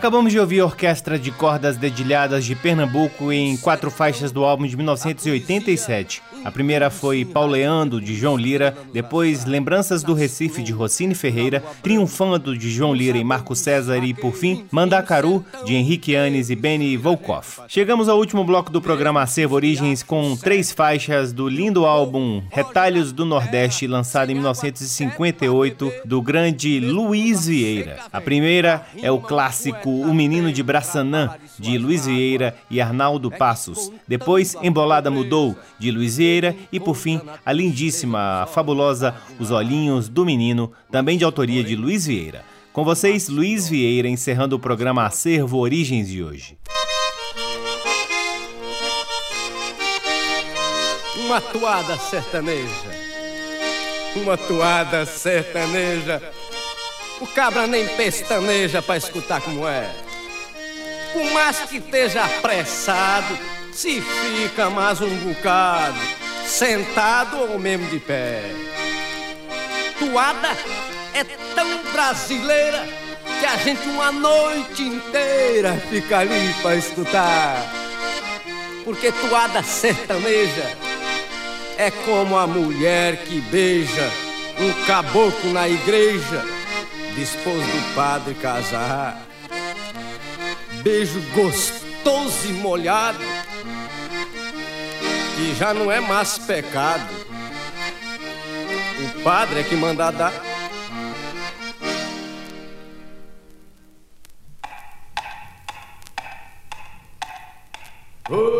Acabamos 0.00 0.32
de 0.32 0.40
ouvir 0.40 0.60
a 0.60 0.64
Orquestra 0.64 1.18
de 1.18 1.30
Cordas 1.30 1.76
Dedilhadas 1.76 2.46
de 2.46 2.54
Pernambuco 2.54 3.30
em 3.30 3.54
quatro 3.58 3.90
faixas 3.90 4.32
do 4.32 4.46
álbum 4.46 4.66
de 4.66 4.74
1987. 4.74 6.22
A 6.42 6.50
primeira 6.50 6.88
foi 6.88 7.24
Pauleando, 7.24 8.00
de 8.00 8.14
João 8.14 8.36
Lira, 8.36 8.76
depois 8.92 9.44
Lembranças 9.44 10.02
do 10.02 10.14
Recife, 10.14 10.62
de 10.62 10.72
Rossini 10.72 11.14
Ferreira, 11.14 11.62
Triunfando, 11.82 12.56
de 12.56 12.70
João 12.70 12.94
Lira 12.94 13.18
e 13.18 13.24
Marco 13.24 13.54
César 13.54 13.98
e, 13.98 14.14
por 14.14 14.34
fim, 14.34 14.64
Mandacaru, 14.70 15.44
de 15.66 15.74
Henrique 15.74 16.14
Anes 16.14 16.48
e 16.48 16.56
Benny 16.56 16.96
Volkoff. 16.96 17.60
Chegamos 17.68 18.08
ao 18.08 18.18
último 18.18 18.42
bloco 18.42 18.72
do 18.72 18.80
programa 18.80 19.22
Acervo 19.22 19.54
Origens 19.54 20.02
com 20.02 20.34
três 20.34 20.72
faixas 20.72 21.30
do 21.32 21.46
lindo 21.46 21.84
álbum 21.84 22.42
Retalhos 22.50 23.12
do 23.12 23.26
Nordeste, 23.26 23.86
lançado 23.86 24.30
em 24.30 24.34
1958, 24.34 25.92
do 26.06 26.22
grande 26.22 26.80
Luiz 26.80 27.46
Vieira. 27.46 27.98
A 28.10 28.20
primeira 28.20 28.86
é 29.02 29.10
o 29.10 29.20
clássico 29.20 29.90
O 29.90 30.14
Menino 30.14 30.50
de 30.50 30.62
Braçanã, 30.62 31.34
de 31.58 31.76
Luiz 31.76 32.06
Vieira 32.06 32.56
e 32.70 32.80
Arnaldo 32.80 33.30
Passos. 33.30 33.92
Depois, 34.08 34.56
Embolada 34.62 35.10
Mudou, 35.10 35.54
de 35.78 35.90
Luiz 35.90 36.16
Vieira 36.16 36.29
e 36.72 36.78
por 36.78 36.94
fim 36.94 37.20
a 37.44 37.52
lindíssima, 37.52 38.42
a 38.42 38.46
fabulosa 38.46 39.14
Os 39.38 39.50
Olhinhos 39.50 40.08
do 40.08 40.24
Menino, 40.24 40.72
também 40.90 41.18
de 41.18 41.24
autoria 41.24 41.64
de 41.64 41.74
Luiz 41.74 42.06
Vieira. 42.06 42.44
Com 42.72 42.84
vocês, 42.84 43.28
Luiz 43.28 43.68
Vieira, 43.68 44.08
encerrando 44.08 44.54
o 44.54 44.58
programa 44.60 45.04
Acervo 45.04 45.58
Origens 45.58 46.08
de 46.08 46.22
hoje. 46.22 46.56
Uma 51.16 51.40
toada 51.40 51.98
sertaneja, 51.98 52.90
uma 54.16 54.36
toada 54.36 55.04
sertaneja. 55.04 56.22
O 57.20 57.26
cabra 57.26 57.66
nem 57.66 57.86
pestaneja 57.88 58.80
pra 58.80 58.96
escutar 58.96 59.40
como 59.40 59.66
é. 59.68 59.90
Por 61.12 61.30
mais 61.32 61.58
que 61.60 61.76
esteja 61.76 62.24
apressado, 62.24 63.36
se 63.72 64.00
fica 64.00 64.70
mais 64.70 65.00
um 65.00 65.14
bocado 65.18 66.19
sentado 66.50 67.38
ou 67.38 67.58
mesmo 67.58 67.86
de 67.86 68.00
pé. 68.00 68.42
Toada 69.98 70.48
é 71.14 71.22
tão 71.54 71.92
brasileira 71.92 72.86
que 73.38 73.46
a 73.46 73.56
gente 73.56 73.88
uma 73.88 74.10
noite 74.10 74.82
inteira 74.82 75.80
fica 75.88 76.18
ali 76.18 76.52
para 76.60 76.76
escutar. 76.76 77.72
Porque 78.84 79.12
toada 79.12 79.62
sertaneja 79.62 80.76
é 81.78 81.90
como 81.90 82.36
a 82.36 82.46
mulher 82.46 83.18
que 83.18 83.40
beija 83.42 84.10
um 84.58 84.86
caboclo 84.86 85.52
na 85.52 85.68
igreja, 85.68 86.44
dispôs 87.14 87.64
do 87.64 87.94
padre 87.94 88.34
casar. 88.34 89.22
Beijo 90.82 91.20
gostoso 91.32 92.48
e 92.48 92.52
molhado 92.54 93.39
que 95.40 95.54
já 95.54 95.72
não 95.72 95.90
é 95.90 96.00
mais 96.00 96.38
pecado. 96.38 97.08
O 99.16 99.22
padre 99.22 99.60
é 99.60 99.62
que 99.62 99.74
manda 99.74 100.10
dar. 100.10 100.32
Oh! 108.30 108.59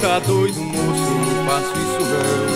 Tá 0.00 0.18
doido, 0.18 0.58
moço, 0.60 1.10
não 1.10 1.44
faço 1.46 1.72
isso 1.76 2.00
não. 2.08 2.50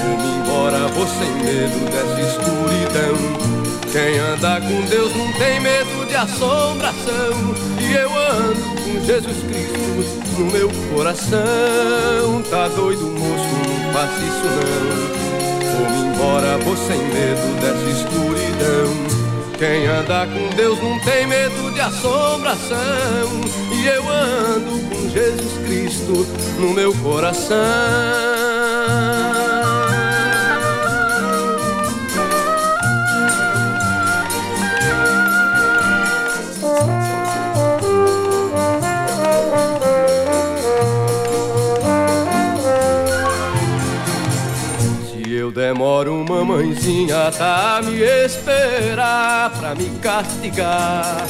Vou-me 0.00 0.28
embora, 0.38 0.88
vou 0.88 1.06
sem 1.06 1.30
medo 1.44 1.78
dessa 1.90 2.20
escuridão. 2.20 3.52
Quem 3.92 4.18
anda 4.18 4.58
com 4.58 4.80
Deus 4.86 5.14
não 5.14 5.30
tem 5.34 5.60
medo 5.60 6.06
de 6.08 6.14
assombração. 6.14 7.54
E 7.78 7.92
eu 7.92 8.10
ando 8.16 8.62
com 8.82 9.04
Jesus 9.04 9.36
Cristo 9.42 10.38
no 10.38 10.50
meu 10.50 10.70
coração. 10.94 12.42
Tá 12.48 12.68
doido, 12.68 13.02
moço, 13.02 13.48
não 13.84 13.92
faço 13.92 14.18
isso 14.24 14.46
não. 14.56 15.32
Vou-me 15.76 16.14
embora, 16.14 16.56
vou 16.56 16.76
sem 16.76 16.98
medo 16.98 17.60
dessa 17.60 17.90
escuridão. 18.00 19.12
Quem 19.58 19.86
anda 19.86 20.26
com 20.26 20.56
Deus 20.56 20.82
não 20.82 20.98
tem 21.00 21.26
medo 21.26 21.70
de 21.74 21.80
assombração. 21.80 22.78
E 23.82 23.84
eu 23.84 24.08
ando 24.08 24.78
com 24.88 25.08
Jesus 25.10 25.66
Cristo 25.66 26.24
no 26.60 26.72
meu 26.72 26.94
coração. 26.94 27.56
demoro, 45.52 46.24
mamãezinha, 46.28 47.30
tá 47.30 47.78
a 47.78 47.82
me 47.82 48.00
esperar 48.00 49.50
pra 49.50 49.74
me 49.74 49.90
castigar. 50.00 51.26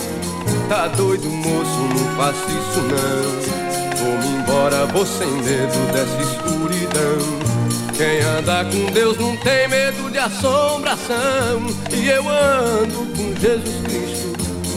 Tá 0.73 0.89
doido, 0.89 1.29
moço, 1.29 1.81
não 1.81 2.17
faço 2.17 2.47
isso 2.49 2.81
não. 2.81 3.99
Vou-me 3.99 4.41
embora, 4.41 4.87
vou 4.87 5.05
sem 5.05 5.31
medo 5.31 5.93
dessa 5.93 6.23
escuridão. 6.23 7.19
Quem 7.95 8.21
anda 8.23 8.65
com 8.65 8.91
Deus 8.91 9.19
não 9.19 9.37
tem 9.37 9.69
medo 9.69 10.11
de 10.11 10.17
assombração. 10.17 11.67
E 11.93 12.09
eu 12.09 12.27
ando 12.27 13.07
com 13.15 13.39
Jesus 13.39 13.83
Cristo 13.85 14.33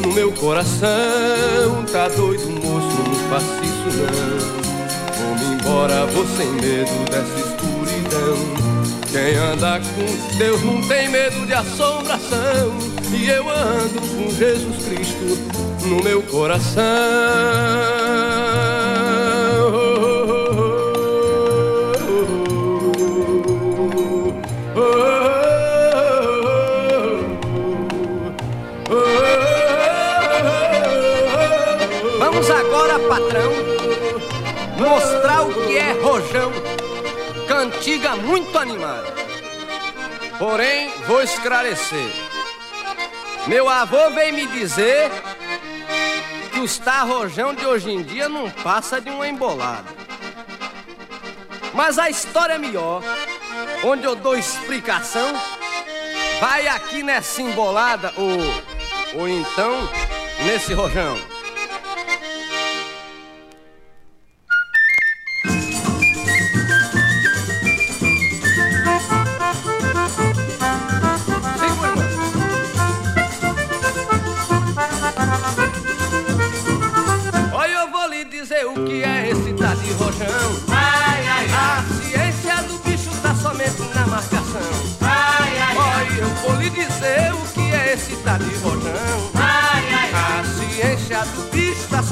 no 0.05 0.13
meu 0.13 0.33
coração. 0.33 1.85
Tá 1.89 2.09
doido, 2.09 2.45
moço, 2.45 2.97
não 3.07 3.29
faço 3.29 3.53
isso 3.63 3.87
não. 3.95 5.37
Vou-me 5.37 5.55
embora, 5.55 6.05
vou 6.07 6.25
sem 6.35 6.51
medo 6.55 7.09
dessa 7.09 7.39
escuridão. 7.39 8.35
Quem 9.13 9.37
anda 9.37 9.79
com 9.79 10.37
Deus 10.37 10.61
não 10.61 10.81
tem 10.89 11.07
medo 11.07 11.45
de 11.47 11.53
assombração. 11.53 12.77
E 13.13 13.29
eu 13.29 13.49
ando 13.49 14.01
com 14.01 14.29
Jesus 14.29 14.83
Cristo 14.87 15.64
no 15.85 16.03
meu 16.03 16.21
coração. 16.23 16.83
Vamos 32.19 32.49
agora, 32.49 32.99
patrão, 32.99 33.51
mostrar 34.77 35.43
o 35.43 35.53
que 35.53 35.77
é 35.77 35.93
rojão 36.01 36.51
cantiga 37.47 38.15
muito 38.15 38.57
animada. 38.57 39.13
Porém, 40.37 40.91
vou 41.07 41.21
esclarecer. 41.21 42.11
Meu 43.47 43.69
avô 43.69 44.09
veio 44.09 44.33
me 44.33 44.47
dizer 44.47 45.09
os 46.65 46.79
tarrojão 46.79 47.53
de 47.53 47.63
hoje 47.63 47.91
em 47.91 48.01
dia 48.01 48.27
não 48.27 48.49
passa 48.49 48.99
de 48.99 49.07
uma 49.07 49.27
embolada. 49.27 49.87
Mas 51.75 51.99
a 51.99 52.09
história 52.09 52.53
é 52.53 52.57
melhor, 52.57 53.03
onde 53.83 54.03
eu 54.03 54.15
dou 54.15 54.35
explicação, 54.35 55.31
vai 56.39 56.67
aqui 56.67 57.03
nessa 57.03 57.39
embolada 57.43 58.11
ou, 58.17 59.21
ou 59.21 59.29
então 59.29 59.73
nesse 60.43 60.73
rojão. 60.73 61.34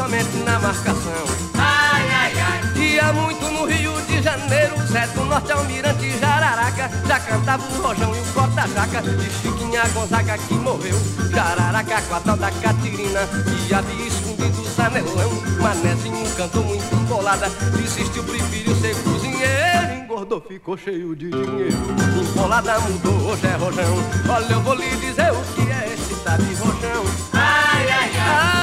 Somente 0.04 0.36
na 0.44 0.60
marcação. 0.60 1.24
ai, 1.54 2.10
ai, 2.12 2.34
ai. 2.40 3.14
Muito 3.14 3.46
no 3.52 3.66
Rio 3.66 4.02
de 4.02 4.22
Janeiro, 4.22 4.76
Zé 4.88 5.08
do 5.08 5.24
Norte 5.26 5.52
Almirante 5.52 6.18
Jararaca. 6.20 6.90
Já 7.08 7.20
cantava 7.20 7.64
o 7.64 7.82
rojão 7.82 8.16
e 8.16 8.20
o 8.20 8.34
corta-jaca 8.34 9.02
De 9.02 9.30
Chiquinha 9.30 9.88
Gonzaga 9.94 10.38
que 10.38 10.54
morreu. 10.56 10.98
Jararaca 11.32 12.02
com 12.02 12.16
a 12.16 12.20
tal 12.20 12.38
da 12.38 12.52
Catirina 12.52 13.22
Que 13.68 13.74
havia 13.74 14.08
escondido 14.08 14.62
os 14.62 14.80
anelão 14.80 15.32
Manezinho 15.60 16.30
cantou 16.38 16.64
muito 16.64 16.96
embolada 16.96 17.50
Desistiu, 17.76 18.24
preferiu 18.24 18.76
ser 18.76 18.96
cozinheiro. 19.04 20.04
Engordou, 20.04 20.42
ficou 20.42 20.78
cheio 20.78 21.16
de 21.16 21.30
dinheiro. 21.30 21.78
Embolada 22.22 22.80
mudou, 22.80 23.32
hoje 23.32 23.48
é 23.48 23.56
rojão. 23.56 23.96
Olha, 24.30 24.54
eu 24.54 24.62
vou 24.62 24.76
lhe 24.76 24.90
dizer 24.98 25.32
o 25.32 25.42
que 25.54 25.62
é 25.72 25.94
esse 25.94 26.16
tal 26.24 26.38
de 26.38 26.54
rojão. 26.56 27.04
Ai, 27.34 27.90
ai, 27.90 28.12
ai. 28.16 28.63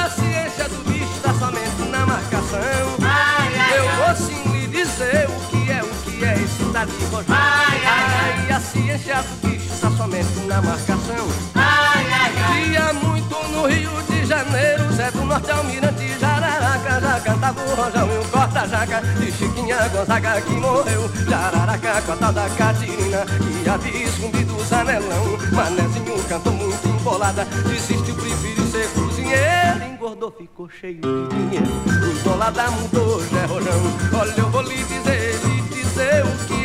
de 6.85 7.05
rojão. 7.05 7.25
Ai, 7.29 7.81
ai, 7.85 8.51
a 8.51 8.59
ciência 8.59 9.15
do 9.15 9.47
bicho 9.47 9.69
tá 9.79 9.91
somente 9.91 10.39
na 10.47 10.61
marcação. 10.61 11.27
Ai, 11.55 12.05
ai, 12.11 12.33
ai. 12.37 12.63
Dia 12.65 12.93
muito 12.93 13.35
no 13.51 13.67
Rio 13.67 13.91
de 14.09 14.25
Janeiro, 14.25 14.91
Zé 14.93 15.11
do 15.11 15.25
Norte 15.25 15.51
Almirante 15.51 16.19
Jararaca 16.19 17.01
Já 17.01 17.19
cantava 17.19 17.61
o 17.61 17.75
rojão 17.75 18.07
e 18.13 18.17
o 18.17 18.25
corta-jaca 18.29 19.01
De 19.01 19.31
Chiquinha 19.31 19.87
Gonzaga 19.89 20.41
que 20.41 20.53
morreu 20.53 21.11
Jararaca 21.27 22.01
com 22.01 22.11
a 22.13 22.15
tal 22.15 22.33
da 22.33 22.49
Catirina 22.49 23.25
Que 23.63 23.69
havia 23.69 24.03
escondido 24.05 24.55
os 24.55 24.71
anelão 24.71 25.37
Manezinho 25.51 26.23
cantou 26.29 26.53
muito 26.53 26.87
embolada 26.87 27.45
Desistiu, 27.67 28.15
preferiu 28.15 28.65
ser 28.67 28.87
cozinheiro 28.89 29.83
Engordou, 29.91 30.31
ficou 30.31 30.69
cheio 30.69 31.01
de 31.01 31.35
dinheiro 31.35 31.71
Embolada 32.19 32.71
mudou, 32.71 33.17
hoje 33.17 33.37
é 33.37 33.45
rojão 33.45 33.81
Olha, 34.19 34.33
eu 34.37 34.49
vou 34.49 34.61
lhe 34.61 34.83
dizer, 34.83 35.20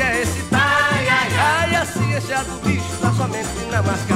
é 0.01 0.22
esse 0.22 0.42
Ai, 0.53 1.09
ai, 1.09 1.28
ai. 1.38 1.68
Ai, 1.68 1.74
a 1.76 1.84
ciência 1.86 2.44
do 2.44 2.59
bicho 2.66 2.84
tá 3.01 3.12
somente 3.12 3.49
na 3.70 3.82
marcação 3.82 4.16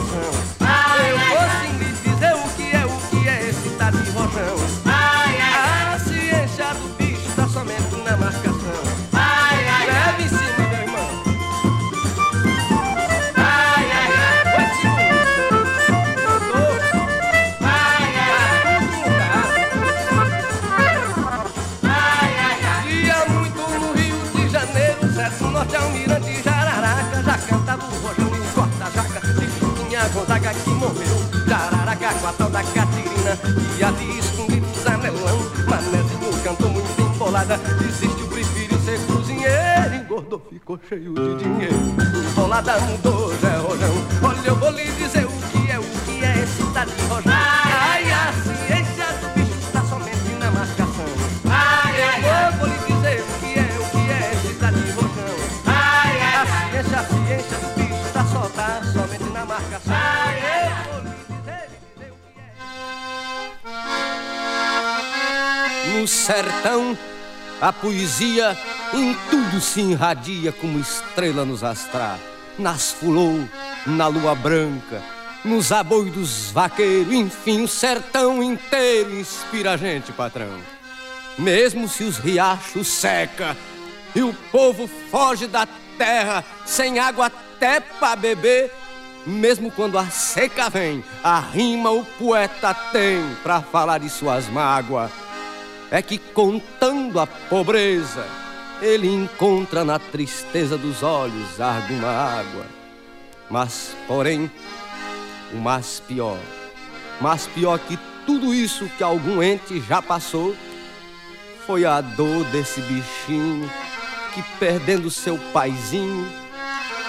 E 33.78 33.82
ali 33.82 34.18
escondido 34.18 34.66
os 34.70 34.86
anelão 34.86 35.38
Manezinho 35.68 36.42
cantou 36.42 36.70
muito 36.70 37.00
embolada 37.00 37.56
Desistiu, 37.56 38.26
preferiu 38.28 38.78
ser 38.80 38.98
cozinheiro 39.06 39.94
Engordou, 40.10 40.42
ficou 40.50 40.78
cheio 40.88 41.14
de 41.14 41.36
dinheiro. 41.36 41.76
Embolada 42.32 42.80
mudou, 42.80 43.32
já 43.38 43.48
é 43.48 43.56
rojão. 43.58 43.94
Olha, 44.22 44.40
eu 44.44 44.56
vou 44.56 44.70
lhe 44.70 44.84
dizer 44.84 45.24
sertão, 66.20 66.96
a 67.60 67.72
poesia 67.72 68.56
em 68.92 69.14
tudo 69.30 69.60
se 69.60 69.80
irradia 69.80 70.52
como 70.52 70.78
estrela 70.78 71.44
nos 71.44 71.64
astrar. 71.64 72.18
Nas 72.58 72.92
fulô, 72.92 73.40
na 73.86 74.06
lua 74.06 74.34
branca, 74.34 75.02
nos 75.42 75.72
aboios 75.72 76.12
dos 76.12 76.50
vaqueiros, 76.50 77.12
enfim, 77.12 77.62
o 77.62 77.68
sertão 77.68 78.42
inteiro 78.42 79.18
inspira 79.18 79.72
a 79.72 79.76
gente, 79.76 80.12
patrão. 80.12 80.58
Mesmo 81.38 81.88
se 81.88 82.04
os 82.04 82.18
riachos 82.18 82.86
seca 82.86 83.56
e 84.14 84.22
o 84.22 84.34
povo 84.52 84.88
foge 85.10 85.46
da 85.46 85.66
terra 85.96 86.44
sem 86.66 86.98
água 86.98 87.26
até 87.26 87.80
pra 87.80 88.14
beber, 88.14 88.70
mesmo 89.26 89.70
quando 89.70 89.96
a 89.96 90.06
seca 90.06 90.68
vem, 90.68 91.02
a 91.24 91.40
rima 91.40 91.90
o 91.90 92.04
poeta 92.04 92.74
tem 92.74 93.24
pra 93.42 93.62
falar 93.62 93.98
de 93.98 94.10
suas 94.10 94.48
mágoas. 94.48 95.10
É 95.90 96.00
que 96.00 96.18
contando 96.18 97.18
a 97.18 97.26
pobreza, 97.26 98.24
ele 98.80 99.08
encontra 99.08 99.84
na 99.84 99.98
tristeza 99.98 100.78
dos 100.78 101.02
olhos 101.02 101.60
alguma 101.60 102.08
água. 102.08 102.64
Mas, 103.50 103.96
porém, 104.06 104.50
o 105.52 105.56
mais 105.56 106.00
pior, 106.06 106.38
mais 107.20 107.46
pior 107.48 107.78
que 107.78 107.98
tudo 108.24 108.54
isso 108.54 108.88
que 108.96 109.02
algum 109.02 109.42
ente 109.42 109.80
já 109.80 110.00
passou, 110.00 110.54
foi 111.66 111.84
a 111.84 112.00
dor 112.00 112.44
desse 112.46 112.80
bichinho 112.82 113.68
que, 114.32 114.42
perdendo 114.60 115.10
seu 115.10 115.36
paizinho, 115.52 116.26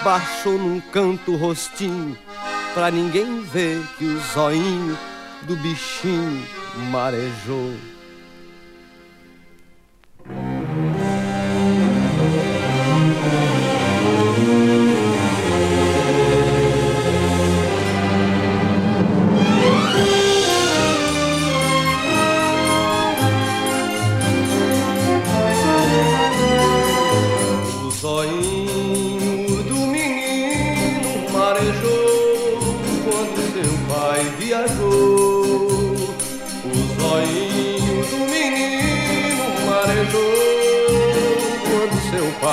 baixou 0.03 0.57
num 0.57 0.81
canto 0.81 1.33
o 1.33 1.37
rostinho 1.37 2.17
pra 2.73 2.89
ninguém 2.89 3.41
ver 3.41 3.79
que 3.97 4.05
o 4.05 4.19
zoinho 4.19 4.97
do 5.43 5.55
bichinho 5.57 6.43
marejou. 6.89 7.73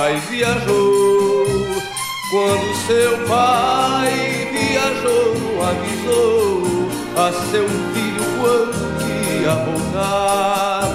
Pai 0.09 0.17
viajou. 0.31 1.45
Quando 2.31 2.75
seu 2.87 3.19
pai 3.27 4.49
viajou, 4.53 5.35
avisou 5.63 6.63
a 7.17 7.33
seu 7.51 7.69
filho 7.69 8.25
quando 8.41 8.79
ia 9.43 9.55
voltar. 9.67 10.89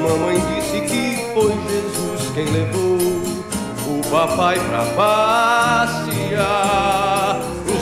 Mamãe 0.00 0.38
disse 0.54 0.78
que 0.82 1.04
foi 1.34 1.52
Jesus 1.68 2.22
quem 2.34 2.46
levou 2.46 2.98
o 3.88 4.00
papai 4.10 4.58
pra 4.70 4.84
passear. 6.16 6.54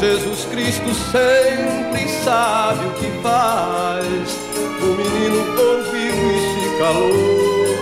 Jesus 0.00 0.44
Cristo 0.46 0.92
sempre 1.12 2.08
sabe 2.24 2.84
o 2.86 2.90
que 2.94 3.10
faz. 3.22 4.38
O 4.82 4.86
menino 4.86 5.38
ouviu 5.56 6.14
e 6.32 6.36
se 6.50 6.66
calou. 6.78 7.73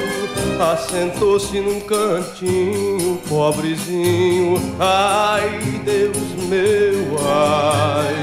Assentou-se 0.63 1.61
num 1.61 1.81
cantinho, 1.81 3.19
pobrezinho. 3.29 4.55
Ai, 4.79 5.59
Deus 5.85 6.17
meu, 6.49 7.19
ai. 7.21 8.15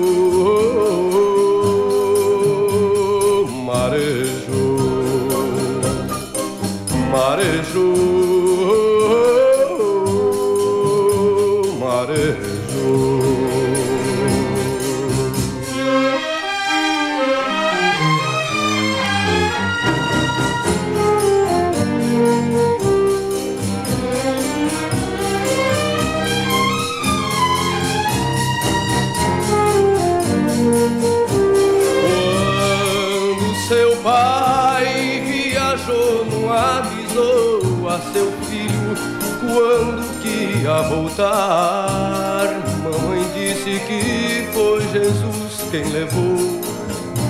ia 40.69 40.81
voltar. 40.83 42.45
Mamãe 42.83 43.23
disse 43.33 43.79
que 43.87 44.47
foi 44.53 44.81
Jesus 44.91 45.65
quem 45.71 45.83
levou 45.89 46.61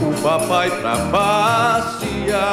o 0.01 0.13
papai 0.21 0.69
pra 0.81 0.97
passear. 1.11 2.49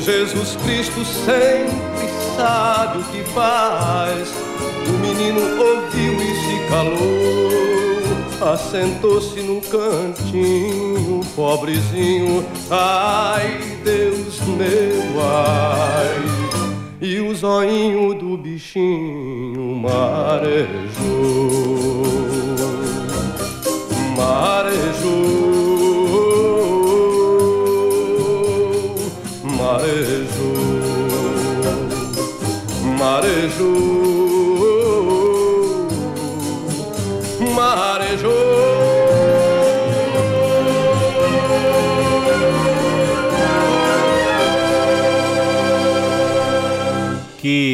Jesus 0.00 0.56
Cristo 0.64 1.04
sempre 1.04 2.08
sabe 2.36 2.98
o 2.98 3.04
que 3.04 3.22
faz. 3.32 4.34
O 4.88 4.92
menino 4.98 5.40
ouviu 5.40 6.14
e 6.14 6.34
se 6.34 6.58
calou, 6.68 8.52
assentou-se 8.52 9.40
num 9.40 9.60
cantinho, 9.60 11.20
pobrezinho. 11.34 12.44
Ai, 12.70 13.78
Deus 13.84 14.40
meu, 14.40 15.20
ai. 15.20 16.35
E 16.98 17.20
o 17.20 17.34
zoinho 17.34 18.14
do 18.14 18.38
bichinho 18.38 19.74
marejou, 19.74 20.86
marejou, 24.16 25.26
marejou, 29.44 30.56
marejou, 32.98 34.05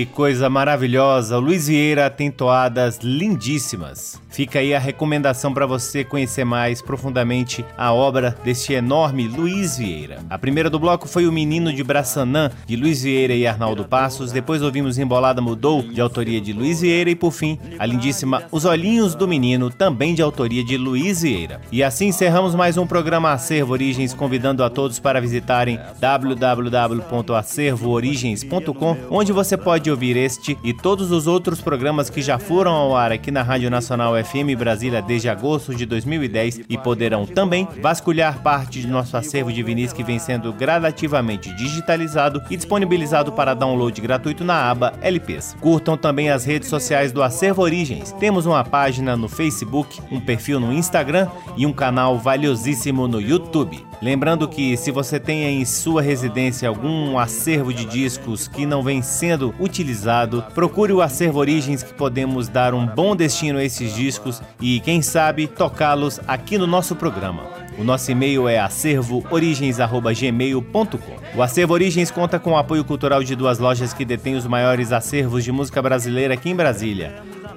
Que 0.03 0.07
coisa 0.07 0.51
maravilhosa! 0.51 1.37
O 1.37 1.41
Luiz 1.41 1.69
Vieira 1.69 2.11
tem 2.11 2.29
toadas 2.29 2.99
lindíssimas. 3.05 4.21
Fica 4.33 4.59
aí 4.61 4.75
a 4.75 4.79
recomendação 4.79 5.53
para 5.53 5.67
você 5.67 6.03
conhecer 6.03 6.45
mais 6.45 6.81
profundamente 6.81 7.63
a 7.77 7.93
obra 7.93 8.35
deste 8.43 8.73
enorme 8.73 9.29
Luiz 9.29 9.77
Vieira. 9.77 10.21
A 10.31 10.39
primeira 10.39 10.71
do 10.71 10.79
bloco 10.79 11.07
foi 11.07 11.27
O 11.27 11.33
Menino 11.33 11.71
de 11.71 11.85
Braçanã, 11.85 12.51
de 12.67 12.75
Luiz 12.75 13.03
Vieira 13.03 13.35
e 13.35 13.47
Arnaldo 13.47 13.85
Passos. 13.85 14.33
Depois 14.33 14.63
ouvimos 14.63 14.97
Embolada 14.97 15.43
Mudou, 15.43 15.83
de 15.83 16.01
autoria 16.01 16.41
de 16.41 16.55
Luiz 16.55 16.81
Vieira. 16.81 17.11
E 17.11 17.15
por 17.15 17.31
fim, 17.31 17.59
a 17.79 17.85
lindíssima 17.85 18.45
Os 18.51 18.65
Olhinhos 18.65 19.15
do 19.15 19.29
Menino, 19.29 19.69
também 19.69 20.15
de 20.15 20.23
autoria 20.23 20.65
de 20.65 20.79
Luiz 20.79 21.21
Vieira. 21.21 21.61
E 21.71 21.83
assim 21.83 22.07
encerramos 22.07 22.55
mais 22.55 22.79
um 22.79 22.87
programa 22.87 23.33
Acervo 23.33 23.75
Origens, 23.75 24.15
convidando 24.15 24.65
a 24.65 24.71
todos 24.71 24.99
para 24.99 25.21
visitarem 25.21 25.79
www.acervoorigens.com, 26.01 28.97
onde 29.11 29.31
você 29.31 29.59
pode 29.59 29.91
ouvir 29.91 30.17
este 30.17 30.57
e 30.65 30.73
todos 30.73 31.11
os 31.11 31.27
outros 31.27 31.61
programas 31.61 32.09
que 32.09 32.23
já 32.23 32.39
foram 32.39 32.73
ao 32.73 32.97
ar 32.97 33.13
aqui 33.13 33.31
na 33.31 33.43
Rádio 33.43 33.71
Nacional 33.71 34.22
FM 34.25 34.57
Brasília 34.59 35.03
desde 35.03 35.29
agosto 35.29 35.75
de 35.75 35.85
2010 35.87 36.63
e 36.69 36.79
poderão 36.79 37.27
também 37.27 37.67
vasculhar 37.81 38.43
parte 38.43 38.81
de 38.81 38.87
nosso 38.87 39.17
acervo 39.17 39.53
de 39.53 39.63
vinis 39.63 39.93
que 39.93 40.03
vem 40.03 40.19
sendo 40.19 40.53
gradativamente 40.53 41.55
digitalizado 41.55 42.43
e 42.51 42.57
disponibilizado 42.57 43.33
para 43.33 43.55
download 43.55 44.01
gratuito 44.01 44.45
na 44.45 44.71
aba 44.71 44.95
LPs. 45.01 45.57
Curtam 45.61 45.97
também 45.97 46.31
as 46.31 46.45
redes 46.45 46.69
sociais 46.69 47.13
do 47.13 47.23
Acervo 47.23 47.63
Origens. 47.63 48.13
Temos 48.13 48.47
uma 48.47 48.65
página 48.65 49.17
no 49.17 49.29
Facebook, 49.29 50.01
um 50.11 50.21
perfil 50.21 50.61
no 50.61 50.73
Instagram 50.73 51.29
e 51.57 51.67
um 51.67 51.73
canal 51.73 52.19
valiosíssimo 52.19 53.09
no 53.09 53.21
YouTube. 53.21 53.85
Lembrando 54.03 54.49
que 54.49 54.77
se 54.77 54.91
você 54.91 55.21
tem 55.21 55.45
em 55.45 55.65
sua 55.65 56.03
residência 56.03 56.69
algum 56.69 57.17
acervo 57.17 57.73
de 57.73 57.85
discos 57.85 58.49
que 58.49 58.67
não 58.67 58.83
vem 58.83 59.01
sendo 59.01 59.55
utilizado, 59.61 60.45
procure 60.55 60.93
o 60.93 61.01
Acervo 61.01 61.39
Origens 61.39 61.85
que 61.85 61.95
podemos 61.95 62.49
dar 62.49 62.75
um 62.75 62.85
bom 62.85 63.15
destino 63.15 63.61
a 63.61 63.65
esses 63.65 63.95
discos 63.95 64.12
e, 64.61 64.81
quem 64.81 65.01
sabe, 65.03 65.47
tocá-los 65.47 66.21
aqui 66.27 66.59
no 66.59 66.67
nosso 66.67 66.97
programa. 66.97 67.63
O 67.79 67.85
nosso 67.85 68.11
e-mail 68.11 68.49
é 68.49 68.59
acervoorigens.gmail.com. 68.59 71.23
O 71.35 71.43
Acervo 71.43 71.73
Origens 71.73 72.11
conta 72.11 72.39
com 72.39 72.53
o 72.53 72.57
apoio 72.57 72.85
cultural 72.85 73.25
de 73.25 73.35
duas 73.35 73.59
lojas 73.59 73.95
que 73.95 74.05
detêm 74.05 74.35
os 74.35 74.47
maiores 74.47 74.93
acervos 74.93 75.43
de 75.43 75.51
música 75.51 75.81
brasileira 75.81 76.35
aqui 76.35 76.51
em 76.51 76.57
Brasília. 76.57 77.15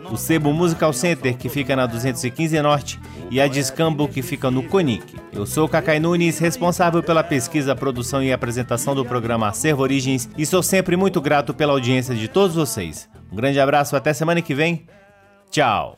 O 0.10 0.18
Sebo 0.18 0.54
Musical 0.54 0.94
Center, 0.94 1.36
que 1.36 1.50
fica 1.50 1.76
na 1.76 1.86
215 1.86 2.62
Norte, 2.62 2.98
e 3.30 3.42
a 3.42 3.48
Discambo, 3.48 4.08
que 4.08 4.22
fica 4.22 4.52
no 4.52 4.64
Conic. 4.64 5.16
Eu 5.34 5.46
sou 5.46 5.68
Cacai 5.68 6.00
Nunes, 6.00 6.38
responsável 6.38 7.02
pela 7.02 7.24
pesquisa, 7.24 7.76
produção 7.76 8.24
e 8.24 8.32
apresentação 8.32 8.94
do 8.94 9.04
programa 9.04 9.50
Acervo 9.50 9.82
Origens, 9.82 10.30
e 10.38 10.46
sou 10.46 10.62
sempre 10.62 10.96
muito 10.96 11.20
grato 11.20 11.54
pela 11.54 11.74
audiência 11.74 12.14
de 12.14 12.28
todos 12.28 12.56
vocês. 12.56 13.10
Um 13.32 13.36
grande 13.36 13.60
abraço, 13.60 13.96
até 13.96 14.14
semana 14.14 14.42
que 14.42 14.54
vem. 14.54 14.86
Tchau! 15.50 15.98